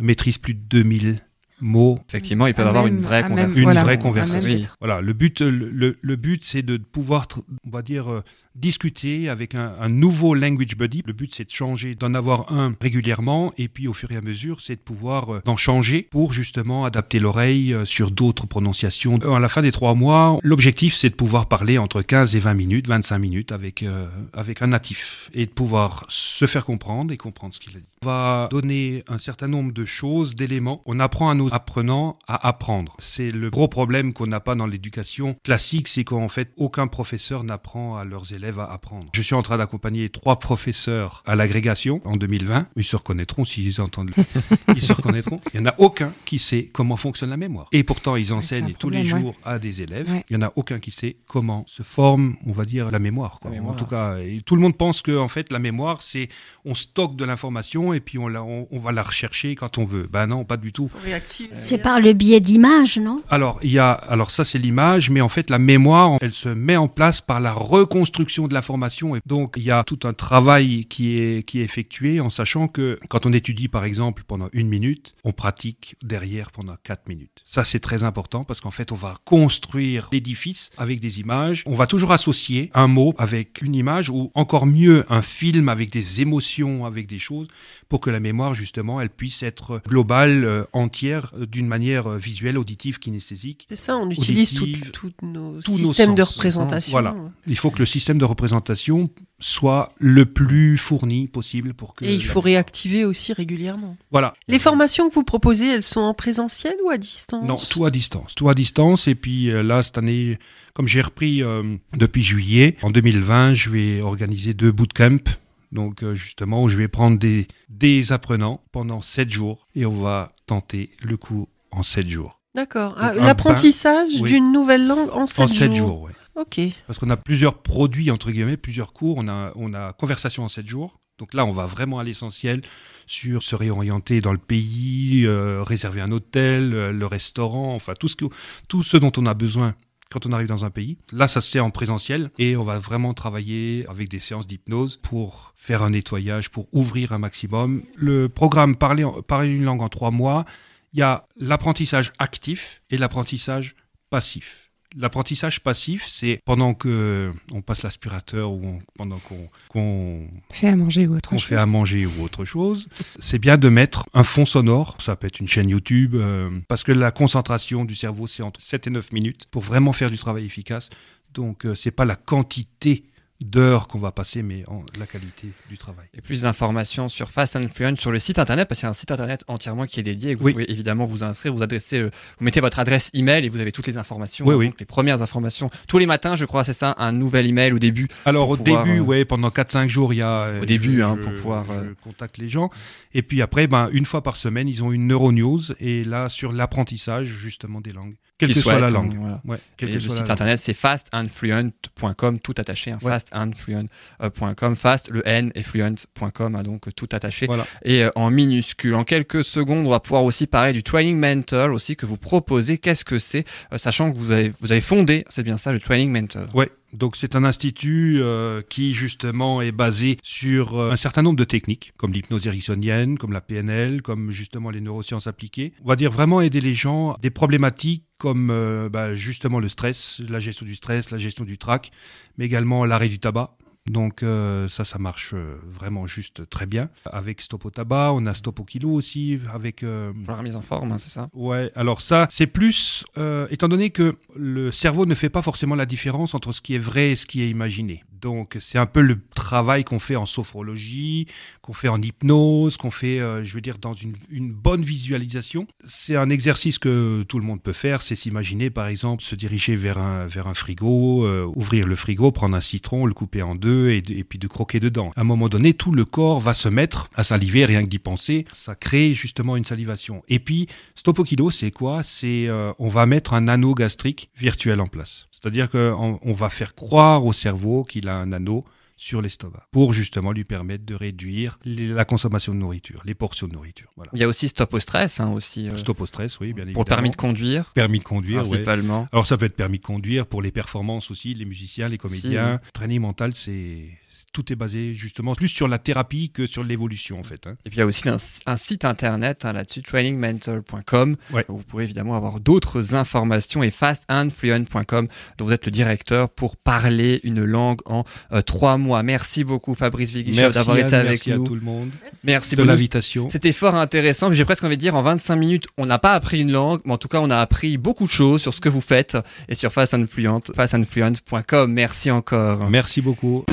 maîtrisent 0.00 0.38
plus 0.38 0.54
de 0.54 0.60
2000 0.60 1.20
mots. 1.60 1.98
Effectivement, 2.08 2.46
ils 2.46 2.54
peuvent 2.54 2.66
À 2.66 2.70
avoir 2.70 2.84
même- 2.84 2.96
une 2.96 3.02
vraie 3.02 3.22
même- 3.22 3.30
conversation. 3.30 3.58
Une 3.58 3.64
voilà, 3.64 3.84
vraie 3.84 3.98
conversation. 3.98 4.50
Oui. 4.60 4.66
Voilà, 4.80 5.00
le 5.00 5.12
but, 5.12 5.40
le, 5.40 5.96
le- 6.00 6.16
but, 6.16 6.42
c'est 6.44 6.62
de 6.62 6.76
pouvoir, 6.76 7.26
on 7.66 7.70
va 7.70 7.82
dire, 7.82 8.10
euh, 8.10 8.22
discuter 8.54 9.28
avec 9.28 9.54
un, 9.54 9.74
un 9.80 9.88
nouveau 9.88 10.34
language 10.34 10.76
buddy. 10.76 11.02
Le 11.06 11.12
but, 11.12 11.34
c'est 11.34 11.44
de 11.44 11.50
changer, 11.50 11.94
d'en 11.94 12.14
avoir 12.14 12.52
un 12.52 12.74
régulièrement, 12.80 13.52
et 13.58 13.68
puis 13.68 13.86
au 13.86 13.92
fur 13.92 14.10
et 14.12 14.16
à 14.16 14.20
mesure, 14.22 14.60
c'est 14.60 14.76
de 14.76 14.80
pouvoir 14.80 15.34
euh, 15.34 15.40
d'en 15.44 15.56
changer 15.56 16.02
pour 16.10 16.32
justement 16.32 16.84
adapter 16.84 17.18
l'oreille 17.18 17.72
euh, 17.74 17.84
sur 17.84 18.10
d'autres 18.10 18.46
prononciations. 18.46 19.18
Euh, 19.24 19.34
à 19.34 19.40
la 19.40 19.48
fin 19.48 19.62
des 19.62 19.72
trois 19.72 19.94
mois, 19.94 20.38
l'objectif, 20.42 20.94
c'est 20.94 21.10
de 21.10 21.14
pouvoir 21.14 21.46
parler 21.48 21.78
entre 21.78 22.02
15 22.02 22.34
et 22.34 22.38
20 22.38 22.54
minutes, 22.54 22.88
25 22.88 23.18
minutes 23.18 23.52
avec 23.52 23.82
euh, 23.82 24.06
avec 24.32 24.62
un 24.62 24.68
natif 24.68 25.30
et 25.34 25.46
de 25.46 25.50
pouvoir 25.50 26.04
se 26.08 26.46
faire 26.46 26.64
comprendre 26.64 27.12
et 27.12 27.16
comprendre 27.16 27.54
ce 27.54 27.60
qu'il 27.60 27.76
a 27.76 27.80
dit. 27.80 27.86
On 28.02 28.06
va 28.06 28.48
donner 28.50 29.04
un 29.08 29.18
certain 29.18 29.48
nombre 29.48 29.72
de 29.72 29.84
choses, 29.84 30.34
d'éléments. 30.34 30.82
On 30.86 31.00
apprend 31.00 31.28
à 31.30 31.34
nos 31.34 31.45
nos 31.46 31.54
apprenants 31.54 32.18
à 32.26 32.46
apprendre. 32.48 32.94
C'est 32.98 33.30
le 33.30 33.50
gros 33.50 33.68
problème 33.68 34.12
qu'on 34.12 34.26
n'a 34.26 34.40
pas 34.40 34.54
dans 34.54 34.66
l'éducation 34.66 35.36
classique, 35.44 35.88
c'est 35.88 36.04
qu'en 36.04 36.28
fait, 36.28 36.52
aucun 36.56 36.86
professeur 36.86 37.44
n'apprend 37.44 37.96
à 37.96 38.04
leurs 38.04 38.32
élèves 38.32 38.60
à 38.60 38.72
apprendre. 38.72 39.06
Je 39.14 39.22
suis 39.22 39.34
en 39.34 39.42
train 39.42 39.58
d'accompagner 39.58 40.08
trois 40.08 40.38
professeurs 40.38 41.22
à 41.26 41.34
l'agrégation 41.36 42.00
en 42.04 42.16
2020. 42.16 42.68
Ils 42.76 42.84
se 42.84 42.96
reconnaîtront 42.96 43.44
s'ils 43.44 43.80
entendent. 43.80 44.10
Ils 44.74 44.82
se 44.82 44.92
reconnaîtront. 44.92 45.40
Il 45.54 45.60
n'y 45.60 45.66
en 45.68 45.70
a 45.70 45.74
aucun 45.78 46.12
qui 46.24 46.38
sait 46.38 46.68
comment 46.72 46.96
fonctionne 46.96 47.30
la 47.30 47.36
mémoire. 47.36 47.68
Et 47.72 47.82
pourtant, 47.84 48.16
ils 48.16 48.32
enseignent 48.32 48.74
tous 48.78 48.90
les 48.90 49.04
jours 49.04 49.34
à 49.44 49.58
des 49.58 49.82
élèves. 49.82 50.10
Ouais. 50.10 50.24
Il 50.30 50.36
n'y 50.36 50.44
en 50.44 50.48
a 50.48 50.52
aucun 50.56 50.78
qui 50.78 50.90
sait 50.90 51.16
comment 51.26 51.64
se 51.66 51.82
forme, 51.82 52.36
on 52.46 52.52
va 52.52 52.64
dire, 52.64 52.90
la 52.90 52.98
mémoire. 52.98 53.38
quoi. 53.40 53.50
La 53.50 53.56
mémoire. 53.56 53.74
En 53.74 53.78
tout 53.78 53.86
cas, 53.86 54.18
et 54.18 54.40
tout 54.44 54.56
le 54.56 54.62
monde 54.62 54.76
pense 54.76 55.02
que 55.02 55.16
en 55.16 55.28
fait, 55.28 55.52
la 55.52 55.58
mémoire, 55.58 56.02
c'est 56.02 56.28
on 56.64 56.74
stocke 56.74 57.16
de 57.16 57.24
l'information 57.24 57.92
et 57.92 58.00
puis 58.00 58.18
on, 58.18 58.28
la, 58.28 58.42
on, 58.42 58.66
on 58.70 58.78
va 58.78 58.92
la 58.92 59.02
rechercher 59.02 59.54
quand 59.54 59.78
on 59.78 59.84
veut. 59.84 60.08
Ben 60.10 60.26
non, 60.26 60.44
pas 60.44 60.56
du 60.56 60.72
tout. 60.72 60.88
Faut 60.88 60.98
réactiver. 61.44 61.60
C'est 61.60 61.78
par 61.78 62.00
le 62.00 62.12
biais 62.12 62.40
d'images, 62.40 62.98
non? 62.98 63.22
Alors, 63.30 63.58
il 63.62 63.72
y 63.72 63.78
a, 63.78 63.92
alors 63.92 64.30
ça 64.30 64.44
c'est 64.44 64.58
l'image, 64.58 65.10
mais 65.10 65.20
en 65.20 65.28
fait 65.28 65.50
la 65.50 65.58
mémoire, 65.58 66.18
elle 66.20 66.32
se 66.32 66.48
met 66.48 66.76
en 66.76 66.88
place 66.88 67.20
par 67.20 67.40
la 67.40 67.52
reconstruction 67.52 68.48
de 68.48 68.54
l'information. 68.54 69.16
Et 69.16 69.20
donc 69.26 69.54
il 69.56 69.64
y 69.64 69.70
a 69.70 69.84
tout 69.84 70.00
un 70.04 70.12
travail 70.12 70.86
qui 70.86 71.18
est 71.18 71.46
qui 71.46 71.60
est 71.60 71.64
effectué 71.64 72.20
en 72.20 72.30
sachant 72.30 72.68
que 72.68 72.98
quand 73.08 73.26
on 73.26 73.32
étudie 73.32 73.68
par 73.68 73.84
exemple 73.84 74.22
pendant 74.26 74.48
une 74.52 74.68
minute, 74.68 75.14
on 75.24 75.32
pratique 75.32 75.96
derrière 76.02 76.50
pendant 76.50 76.76
quatre 76.82 77.08
minutes. 77.08 77.42
Ça 77.44 77.64
c'est 77.64 77.80
très 77.80 78.04
important 78.04 78.44
parce 78.44 78.60
qu'en 78.60 78.70
fait 78.70 78.92
on 78.92 78.96
va 78.96 79.14
construire 79.24 80.08
l'édifice 80.12 80.70
avec 80.78 81.00
des 81.00 81.20
images. 81.20 81.62
On 81.66 81.74
va 81.74 81.86
toujours 81.86 82.12
associer 82.12 82.70
un 82.74 82.86
mot 82.86 83.14
avec 83.18 83.62
une 83.62 83.74
image 83.74 84.10
ou 84.10 84.30
encore 84.34 84.66
mieux 84.66 85.04
un 85.08 85.22
film 85.22 85.68
avec 85.68 85.90
des 85.90 86.20
émotions, 86.20 86.86
avec 86.86 87.06
des 87.06 87.18
choses 87.18 87.48
pour 87.88 88.00
que 88.00 88.10
la 88.10 88.20
mémoire 88.20 88.54
justement 88.54 89.00
elle 89.00 89.10
puisse 89.10 89.42
être 89.42 89.80
globale, 89.86 90.44
euh, 90.44 90.64
entière, 90.72 91.25
euh, 91.34 91.46
d'une 91.46 91.66
manière 91.66 92.06
euh, 92.06 92.18
visuelle, 92.18 92.58
auditive, 92.58 92.98
kinesthésique. 92.98 93.66
C'est 93.68 93.76
ça, 93.76 93.96
on 93.96 94.10
utilise 94.10 94.52
Auditive, 94.60 94.90
toutes 94.90 95.22
nos 95.22 95.60
tous 95.60 95.72
nos 95.72 95.76
systèmes 95.76 96.14
de 96.14 96.20
sens. 96.24 96.34
représentation. 96.34 96.92
Voilà. 96.92 97.16
Il 97.46 97.56
faut 97.56 97.70
que 97.70 97.78
le 97.78 97.86
système 97.86 98.18
de 98.18 98.24
représentation 98.24 99.08
soit 99.38 99.92
le 99.98 100.24
plus 100.24 100.78
fourni 100.78 101.26
possible 101.26 101.74
pour 101.74 101.94
que. 101.94 102.04
Et 102.04 102.14
il 102.14 102.24
faut 102.24 102.40
réactiver 102.40 103.04
aussi 103.04 103.32
régulièrement. 103.32 103.96
Voilà. 104.10 104.34
Les 104.48 104.58
formations 104.58 105.08
que 105.08 105.14
vous 105.14 105.24
proposez, 105.24 105.66
elles 105.66 105.82
sont 105.82 106.00
en 106.00 106.14
présentiel 106.14 106.74
ou 106.84 106.90
à 106.90 106.98
distance? 106.98 107.46
Non, 107.46 107.56
tout 107.56 107.84
à 107.84 107.90
distance. 107.90 108.34
Tout 108.34 108.48
à 108.48 108.54
distance. 108.54 109.08
Et 109.08 109.14
puis 109.14 109.50
euh, 109.50 109.62
là, 109.62 109.82
cette 109.82 109.98
année, 109.98 110.38
comme 110.74 110.86
j'ai 110.86 111.00
repris 111.00 111.42
euh, 111.42 111.62
depuis 111.96 112.22
juillet, 112.22 112.76
en 112.82 112.90
2020, 112.90 113.54
je 113.54 113.70
vais 113.70 114.00
organiser 114.00 114.54
deux 114.54 114.72
bootcamps. 114.72 115.32
Donc 115.72 116.04
justement, 116.14 116.62
où 116.62 116.68
je 116.68 116.76
vais 116.76 116.88
prendre 116.88 117.18
des, 117.18 117.48
des 117.68 118.12
apprenants 118.12 118.62
pendant 118.72 119.02
sept 119.02 119.30
jours 119.30 119.66
et 119.74 119.84
on 119.84 119.90
va 119.90 120.32
tenter 120.46 120.90
le 121.02 121.16
coup 121.16 121.48
en 121.70 121.82
sept 121.82 122.08
jours. 122.08 122.40
D'accord. 122.54 122.94
Ah, 122.98 123.12
L'apprentissage 123.12 124.20
oui. 124.20 124.30
d'une 124.30 124.52
nouvelle 124.52 124.86
langue 124.86 125.10
en 125.12 125.26
sept 125.26 125.44
en 125.44 125.46
sept 125.48 125.74
jours. 125.74 125.88
jours, 125.88 126.02
ouais. 126.02 126.12
Ok. 126.36 126.60
Parce 126.86 126.98
qu'on 126.98 127.10
a 127.10 127.16
plusieurs 127.16 127.54
produits, 127.58 128.10
entre 128.10 128.30
guillemets, 128.30 128.58
plusieurs 128.58 128.92
cours. 128.92 129.16
On 129.18 129.26
a, 129.26 129.52
on 129.56 129.72
a 129.72 129.94
conversation 129.94 130.44
en 130.44 130.48
7 130.48 130.66
jours. 130.66 131.00
Donc 131.18 131.32
là, 131.32 131.46
on 131.46 131.50
va 131.50 131.64
vraiment 131.64 131.98
à 131.98 132.04
l'essentiel 132.04 132.60
sur 133.06 133.42
se 133.42 133.56
réorienter 133.56 134.20
dans 134.20 134.32
le 134.32 134.38
pays, 134.38 135.24
euh, 135.24 135.62
réserver 135.62 136.02
un 136.02 136.12
hôtel, 136.12 136.74
euh, 136.74 136.92
le 136.92 137.06
restaurant, 137.06 137.74
enfin 137.74 137.94
tout 137.98 138.08
ce, 138.08 138.16
que, 138.16 138.26
tout 138.68 138.82
ce 138.82 138.98
dont 138.98 139.12
on 139.16 139.24
a 139.24 139.32
besoin 139.32 139.74
quand 140.10 140.26
on 140.26 140.32
arrive 140.32 140.46
dans 140.46 140.64
un 140.64 140.70
pays. 140.70 140.98
Là, 141.12 141.28
ça 141.28 141.40
se 141.40 141.50
fait 141.50 141.60
en 141.60 141.70
présentiel 141.70 142.30
et 142.38 142.56
on 142.56 142.64
va 142.64 142.78
vraiment 142.78 143.14
travailler 143.14 143.84
avec 143.88 144.08
des 144.08 144.18
séances 144.18 144.46
d'hypnose 144.46 144.98
pour 144.98 145.52
faire 145.56 145.82
un 145.82 145.90
nettoyage, 145.90 146.50
pour 146.50 146.68
ouvrir 146.72 147.12
un 147.12 147.18
maximum. 147.18 147.82
Le 147.96 148.28
programme 148.28 148.76
Parler, 148.76 149.06
parler 149.26 149.48
une 149.48 149.64
langue 149.64 149.82
en 149.82 149.88
trois 149.88 150.10
mois, 150.10 150.44
il 150.92 151.00
y 151.00 151.02
a 151.02 151.26
l'apprentissage 151.36 152.12
actif 152.18 152.82
et 152.90 152.98
l'apprentissage 152.98 153.74
passif. 154.10 154.65
L'apprentissage 154.98 155.60
passif, 155.60 156.06
c'est 156.08 156.40
pendant 156.44 156.72
que 156.72 157.30
on 157.52 157.60
passe 157.60 157.82
l'aspirateur 157.82 158.50
ou 158.50 158.62
on- 158.64 158.78
pendant 158.96 159.18
qu'on 159.18 159.48
qu'on 159.68 160.26
Fait 160.50 160.68
à 160.68 160.76
manger 160.76 161.06
ou 161.06 161.16
autre 161.16 161.30
chose. 161.32 161.42
fait 161.44 161.56
à 161.56 161.66
manger 161.66 162.06
ou 162.06 162.22
autre 162.22 162.44
chose, 162.46 162.88
c'est 163.18 163.38
bien 163.38 163.58
de 163.58 163.68
mettre 163.68 164.06
un 164.14 164.22
fond 164.24 164.46
sonore. 164.46 164.96
Ça 165.00 165.14
peut 165.16 165.26
être 165.26 165.40
une 165.40 165.48
chaîne 165.48 165.68
YouTube, 165.68 166.14
euh, 166.14 166.48
parce 166.68 166.82
que 166.82 166.92
la 166.92 167.10
concentration 167.10 167.84
du 167.84 167.94
cerveau, 167.94 168.26
c'est 168.26 168.42
entre 168.42 168.62
7 168.62 168.86
et 168.86 168.90
9 168.90 169.12
minutes 169.12 169.46
pour 169.50 169.62
vraiment 169.62 169.92
faire 169.92 170.10
du 170.10 170.16
travail 170.18 170.46
efficace. 170.46 170.88
Donc, 171.34 171.66
euh, 171.66 171.74
c'est 171.74 171.90
pas 171.90 172.06
la 172.06 172.16
quantité 172.16 173.04
d'heures 173.40 173.86
qu'on 173.88 173.98
va 173.98 174.12
passer, 174.12 174.42
mais 174.42 174.64
en, 174.66 174.82
la 174.98 175.06
qualité 175.06 175.48
du 175.68 175.76
travail. 175.76 176.06
Et 176.14 176.20
plus 176.20 176.42
d'informations 176.42 177.08
sur 177.08 177.28
Fast 177.30 177.54
and 177.56 177.68
Fluent 177.68 177.96
sur 177.98 178.10
le 178.10 178.18
site 178.18 178.38
internet, 178.38 178.66
parce 178.68 178.78
que 178.78 178.80
c'est 178.82 178.86
un 178.86 178.92
site 178.94 179.10
internet 179.10 179.44
entièrement 179.48 179.84
qui 179.86 180.00
est 180.00 180.02
dédié 180.02 180.30
et 180.30 180.34
que 180.34 180.38
vous 180.40 180.46
Oui. 180.46 180.52
pouvez 180.52 180.70
évidemment 180.70 181.04
vous 181.04 181.22
inscrire, 181.22 181.52
vous 181.54 181.62
adresser, 181.62 181.98
euh, 181.98 182.10
vous 182.38 182.44
mettez 182.44 182.60
votre 182.60 182.78
adresse 182.78 183.10
email 183.14 183.44
et 183.44 183.48
vous 183.48 183.60
avez 183.60 183.72
toutes 183.72 183.86
les 183.86 183.98
informations. 183.98 184.46
Oui, 184.46 184.54
hein, 184.54 184.58
oui. 184.58 184.66
donc 184.68 184.80
les 184.80 184.86
premières 184.86 185.20
informations. 185.22 185.70
Tous 185.88 185.98
les 185.98 186.06
matins, 186.06 186.34
je 186.36 186.44
crois, 186.46 186.64
c'est 186.64 186.72
ça, 186.72 186.94
un 186.98 187.12
nouvel 187.12 187.46
email 187.46 187.72
au 187.72 187.78
début. 187.78 188.08
Alors 188.24 188.48
au 188.48 188.56
pouvoir, 188.56 188.84
début, 188.84 188.98
euh, 189.00 189.02
ouais, 189.02 189.24
pendant 189.24 189.50
4-5 189.50 189.88
jours, 189.88 190.14
il 190.14 190.16
y 190.16 190.22
a 190.22 190.28
euh, 190.44 190.62
Au 190.62 190.64
début, 190.64 190.96
je- 190.98 191.02
hein, 191.02 191.16
je- 191.18 191.22
pour 191.24 191.32
pouvoir, 191.34 191.70
euh, 191.70 191.84
je 191.90 192.02
contacte 192.02 192.38
les 192.38 192.48
gens 192.48 192.70
et 193.12 193.22
puis 193.22 193.42
après, 193.42 193.66
ben 193.66 193.88
une 193.92 194.06
fois 194.06 194.22
par 194.22 194.36
semaine, 194.36 194.68
ils 194.68 194.82
ont 194.82 194.92
une 194.92 195.06
neuro 195.06 195.30
news 195.32 195.60
et 195.78 196.04
là 196.04 196.28
sur 196.28 196.52
l'apprentissage 196.52 197.26
justement 197.26 197.80
des 197.80 197.92
langues, 197.92 198.14
quelle 198.38 198.52
que 198.52 198.60
soit 198.60 198.78
la 198.78 198.88
langue. 198.88 199.16
voilà. 199.18 199.40
Ouais, 199.44 199.56
Et 199.56 199.60
que 199.76 199.86
le 199.86 199.98
soit 200.00 200.16
site 200.16 200.30
internet, 200.30 200.58
c'est 200.58 200.74
fastandfluent.com, 200.74 202.38
tout 202.40 202.54
attaché. 202.58 202.92
Hein, 202.92 202.98
Ouais. 203.02 203.10
Fastandfluent.com, 203.12 204.76
fast, 204.76 205.10
le 205.10 205.26
N 205.26 205.52
et 205.54 205.62
fluent.com, 205.62 206.54
hein, 206.54 206.62
donc 206.62 206.82
tout 206.94 207.08
attaché. 207.12 207.46
Voilà. 207.46 207.66
Et 207.84 208.04
euh, 208.04 208.10
en 208.14 208.30
minuscule. 208.30 208.94
En 208.94 209.04
quelques 209.04 209.44
secondes, 209.44 209.86
on 209.86 209.90
va 209.90 210.00
pouvoir 210.00 210.24
aussi 210.24 210.46
parler 210.46 210.72
du 210.72 210.82
Training 210.82 211.18
Mentor 211.18 211.70
aussi 211.72 211.96
que 211.96 212.06
vous 212.06 212.18
proposez. 212.18 212.78
Qu'est-ce 212.78 213.04
que 213.04 213.18
c'est 213.18 213.44
Euh, 213.72 213.78
Sachant 213.78 214.12
que 214.12 214.18
vous 214.18 214.30
avez, 214.32 214.52
vous 214.60 214.72
avez 214.72 214.80
fondé, 214.80 215.24
c'est 215.28 215.42
bien 215.42 215.58
ça, 215.58 215.72
le 215.72 215.80
Training 215.80 216.10
Mentor? 216.12 216.54
Ouais, 216.54 216.70
donc 216.92 217.16
c'est 217.16 217.36
un 217.36 217.44
institut 217.44 218.20
euh, 218.22 218.62
qui 218.68 218.92
justement 218.92 219.60
est 219.62 219.72
basé 219.72 220.18
sur 220.22 220.78
euh, 220.78 220.90
un 220.92 220.96
certain 220.96 221.22
nombre 221.22 221.36
de 221.38 221.44
techniques, 221.44 221.92
comme 221.96 222.12
l'hypnose 222.12 222.46
ericksonienne, 222.46 223.18
comme 223.18 223.32
la 223.32 223.40
PNL, 223.40 224.02
comme 224.02 224.30
justement 224.30 224.70
les 224.70 224.80
neurosciences 224.80 225.26
appliquées. 225.26 225.72
On 225.84 225.88
va 225.88 225.96
dire 225.96 226.10
vraiment 226.10 226.40
aider 226.40 226.60
les 226.60 226.74
gens 226.74 227.16
des 227.20 227.30
problématiques 227.30 228.04
comme 228.18 228.50
euh, 228.50 228.88
bah, 228.88 229.14
justement 229.14 229.60
le 229.60 229.68
stress, 229.68 230.20
la 230.28 230.38
gestion 230.38 230.66
du 230.66 230.74
stress, 230.74 231.10
la 231.10 231.18
gestion 231.18 231.44
du 231.44 231.58
trac, 231.58 231.90
mais 232.38 232.46
également 232.46 232.84
l'arrêt 232.84 233.08
du 233.08 233.18
tabac. 233.18 233.56
Donc 233.88 234.22
euh, 234.22 234.68
ça, 234.68 234.84
ça 234.84 234.98
marche 234.98 235.32
euh, 235.34 235.56
vraiment 235.64 236.06
juste 236.06 236.48
très 236.48 236.66
bien. 236.66 236.88
Avec 237.04 237.40
Stop 237.40 237.64
au 237.66 237.70
tabac, 237.70 238.12
on 238.12 238.26
a 238.26 238.34
Stop 238.34 238.60
au 238.60 238.64
kilo 238.64 238.90
aussi, 238.90 239.38
avec 239.52 239.82
euh, 239.82 240.12
Pour 240.24 240.32
la 240.32 240.38
remise 240.38 240.56
en 240.56 240.62
forme, 240.62 240.92
hein, 240.92 240.98
c'est 240.98 241.10
ça? 241.10 241.28
Ouais, 241.34 241.70
alors 241.76 242.00
ça, 242.00 242.26
c'est 242.30 242.46
plus, 242.46 243.04
étant 243.50 243.68
donné 243.68 243.90
que 243.90 244.16
le 244.34 244.72
cerveau 244.72 245.06
ne 245.06 245.14
fait 245.14 245.30
pas 245.30 245.42
forcément 245.42 245.74
la 245.74 245.86
différence 245.86 246.34
entre 246.34 246.52
ce 246.52 246.60
qui 246.60 246.74
est 246.74 246.78
vrai 246.78 247.10
et 247.12 247.16
ce 247.16 247.26
qui 247.26 247.42
est 247.42 247.50
imaginé. 247.50 248.02
Donc, 248.20 248.56
c'est 248.60 248.78
un 248.78 248.86
peu 248.86 249.00
le 249.00 249.18
travail 249.34 249.84
qu'on 249.84 249.98
fait 249.98 250.16
en 250.16 250.26
sophrologie, 250.26 251.26
qu'on 251.62 251.72
fait 251.72 251.88
en 251.88 252.00
hypnose, 252.00 252.76
qu'on 252.76 252.90
fait, 252.90 253.20
euh, 253.20 253.42
je 253.42 253.54
veux 253.54 253.60
dire, 253.60 253.78
dans 253.78 253.92
une, 253.92 254.52
bonne 254.52 254.82
visualisation. 254.82 255.66
C'est 255.84 256.16
un 256.16 256.30
exercice 256.30 256.78
que 256.78 257.22
tout 257.28 257.38
le 257.38 257.44
monde 257.44 257.62
peut 257.62 257.72
faire, 257.72 258.02
c'est 258.02 258.14
s'imaginer, 258.14 258.70
par 258.70 258.86
exemple, 258.86 259.22
se 259.22 259.34
diriger 259.34 259.76
vers 259.76 259.98
un, 259.98 260.54
frigo, 260.54 261.26
euh, 261.26 261.50
ouvrir 261.54 261.86
le 261.86 261.94
frigo, 261.94 262.30
prendre 262.30 262.56
un 262.56 262.60
citron, 262.60 263.06
le 263.06 263.14
couper 263.14 263.42
en 263.42 263.54
deux 263.54 263.90
et, 263.90 264.02
puis 264.02 264.38
de 264.38 264.46
croquer 264.46 264.80
dedans. 264.80 265.12
À 265.16 265.20
un 265.20 265.24
moment 265.24 265.48
donné, 265.48 265.74
tout 265.74 265.92
le 265.92 266.04
corps 266.04 266.40
va 266.40 266.54
se 266.54 266.68
mettre 266.68 267.10
à 267.14 267.22
saliver, 267.22 267.64
rien 267.64 267.82
que 267.82 267.88
d'y 267.88 267.98
penser. 267.98 268.46
Ça 268.52 268.74
crée 268.74 269.14
justement 269.14 269.56
une 269.56 269.64
salivation. 269.64 270.22
Et 270.28 270.38
puis, 270.38 270.68
Stop 270.94 271.18
au 271.18 271.24
kilo, 271.24 271.50
c'est 271.50 271.70
quoi? 271.70 272.02
C'est 272.02 272.48
euh, 272.48 272.72
on 272.78 272.88
va 272.88 273.06
mettre 273.06 273.34
un 273.34 273.48
anneau 273.48 273.74
gastrique 273.74 274.30
virtuel 274.36 274.80
en 274.80 274.86
place. 274.86 275.28
C'est-à-dire 275.46 275.70
qu'on 275.70 276.18
on 276.20 276.32
va 276.32 276.50
faire 276.50 276.74
croire 276.74 277.24
au 277.24 277.32
cerveau 277.32 277.84
qu'il 277.84 278.08
a 278.08 278.16
un 278.16 278.32
anneau 278.32 278.64
sur 278.96 279.22
l'estomac 279.22 279.62
pour 279.70 279.92
justement 279.92 280.32
lui 280.32 280.42
permettre 280.42 280.84
de 280.84 280.94
réduire 280.96 281.60
les- 281.64 281.86
la 281.88 282.04
consommation 282.04 282.52
de 282.52 282.58
nourriture, 282.58 283.00
les 283.04 283.14
portions 283.14 283.46
de 283.46 283.52
nourriture. 283.52 283.92
Voilà. 283.94 284.10
Il 284.14 284.18
y 284.18 284.24
a 284.24 284.28
aussi 284.28 284.48
Stop 284.48 284.74
au 284.74 284.80
stress, 284.80 285.20
hein, 285.20 285.30
aussi, 285.32 285.68
euh, 285.68 285.76
Stop 285.76 286.00
au 286.00 286.06
stress, 286.06 286.40
oui, 286.40 286.48
bien 286.54 286.64
évidemment. 286.64 286.72
pour 286.72 286.84
le 286.84 286.88
permis 286.88 287.10
de 287.10 287.16
conduire, 287.16 287.66
Permis 287.74 287.98
de 288.00 288.04
conduire, 288.04 288.40
ouais. 288.42 288.48
principalement. 288.48 289.06
Alors 289.12 289.26
ça 289.26 289.36
peut 289.36 289.44
être 289.44 289.54
permis 289.54 289.78
de 289.78 289.84
conduire 289.84 290.26
pour 290.26 290.42
les 290.42 290.50
performances 290.50 291.10
aussi, 291.12 291.32
les 291.34 291.44
musiciens, 291.44 291.88
les 291.88 291.98
comédiens. 291.98 292.58
Training 292.72 293.00
mental, 293.00 293.32
c'est- 293.34 293.86
tout 294.32 294.52
est 294.52 294.56
basé 294.56 294.94
justement 294.94 295.34
plus 295.34 295.48
sur 295.48 295.68
la 295.68 295.78
thérapie 295.78 296.30
que 296.30 296.46
sur 296.46 296.64
l'évolution 296.64 297.18
en 297.18 297.22
fait. 297.22 297.46
hein. 297.46 297.56
Et 297.64 297.70
puis 297.70 297.76
il 297.76 297.80
y 297.80 297.82
a 297.82 297.86
aussi 297.86 298.08
un, 298.08 298.18
un 298.46 298.56
site 298.56 298.84
internet 298.84 299.44
hein, 299.44 299.52
là-dessus, 299.52 299.82
trainingmentor.com. 299.82 301.16
Ouais. 301.32 301.44
Vous 301.48 301.58
pouvez 301.58 301.84
évidemment 301.84 302.16
avoir 302.16 302.40
d'autres 302.40 302.94
informations 302.94 303.62
et 303.62 303.70
fastandfluent.com 303.70 305.08
dont 305.38 305.44
vous 305.44 305.52
êtes 305.52 305.66
le 305.66 305.72
directeur 305.72 306.28
pour 306.30 306.56
parler 306.56 307.20
une 307.24 307.44
langue 307.44 307.78
en 307.86 308.04
euh, 308.32 308.42
trois 308.42 308.76
mois. 308.78 309.02
Merci 309.02 309.44
beaucoup 309.44 309.74
Fabrice 309.74 310.10
Vigichov 310.10 310.52
d'avoir 310.52 310.78
été 310.78 310.94
avec 310.94 311.10
merci 311.10 311.32
à 311.32 311.36
nous. 311.36 311.44
tout 311.46 311.54
le 311.54 311.60
monde 311.60 311.90
Merci 312.24 312.56
de 312.56 312.62
l'invitation. 312.62 313.28
C'était 313.30 313.52
fort 313.52 313.74
intéressant. 313.74 314.32
J'ai 314.32 314.44
presque 314.44 314.64
envie 314.64 314.76
de 314.76 314.80
dire 314.80 314.94
en 314.94 315.02
25 315.02 315.36
minutes, 315.36 315.66
on 315.78 315.86
n'a 315.86 315.98
pas 315.98 316.14
appris 316.14 316.40
une 316.40 316.52
langue, 316.52 316.80
mais 316.84 316.92
en 316.92 316.98
tout 316.98 317.08
cas, 317.08 317.20
on 317.20 317.30
a 317.30 317.38
appris 317.38 317.76
beaucoup 317.78 318.04
de 318.06 318.10
choses 318.10 318.40
sur 318.42 318.54
ce 318.54 318.60
que 318.60 318.68
vous 318.68 318.80
faites 318.80 319.16
et 319.48 319.54
sur 319.54 319.72
Fast 319.72 319.94
and 319.94 320.06
Fluent, 320.10 320.40
fastandfluent.com. 320.54 321.72
Merci 321.72 322.10
encore. 322.10 322.68
Merci 322.70 323.00
beaucoup. 323.00 323.44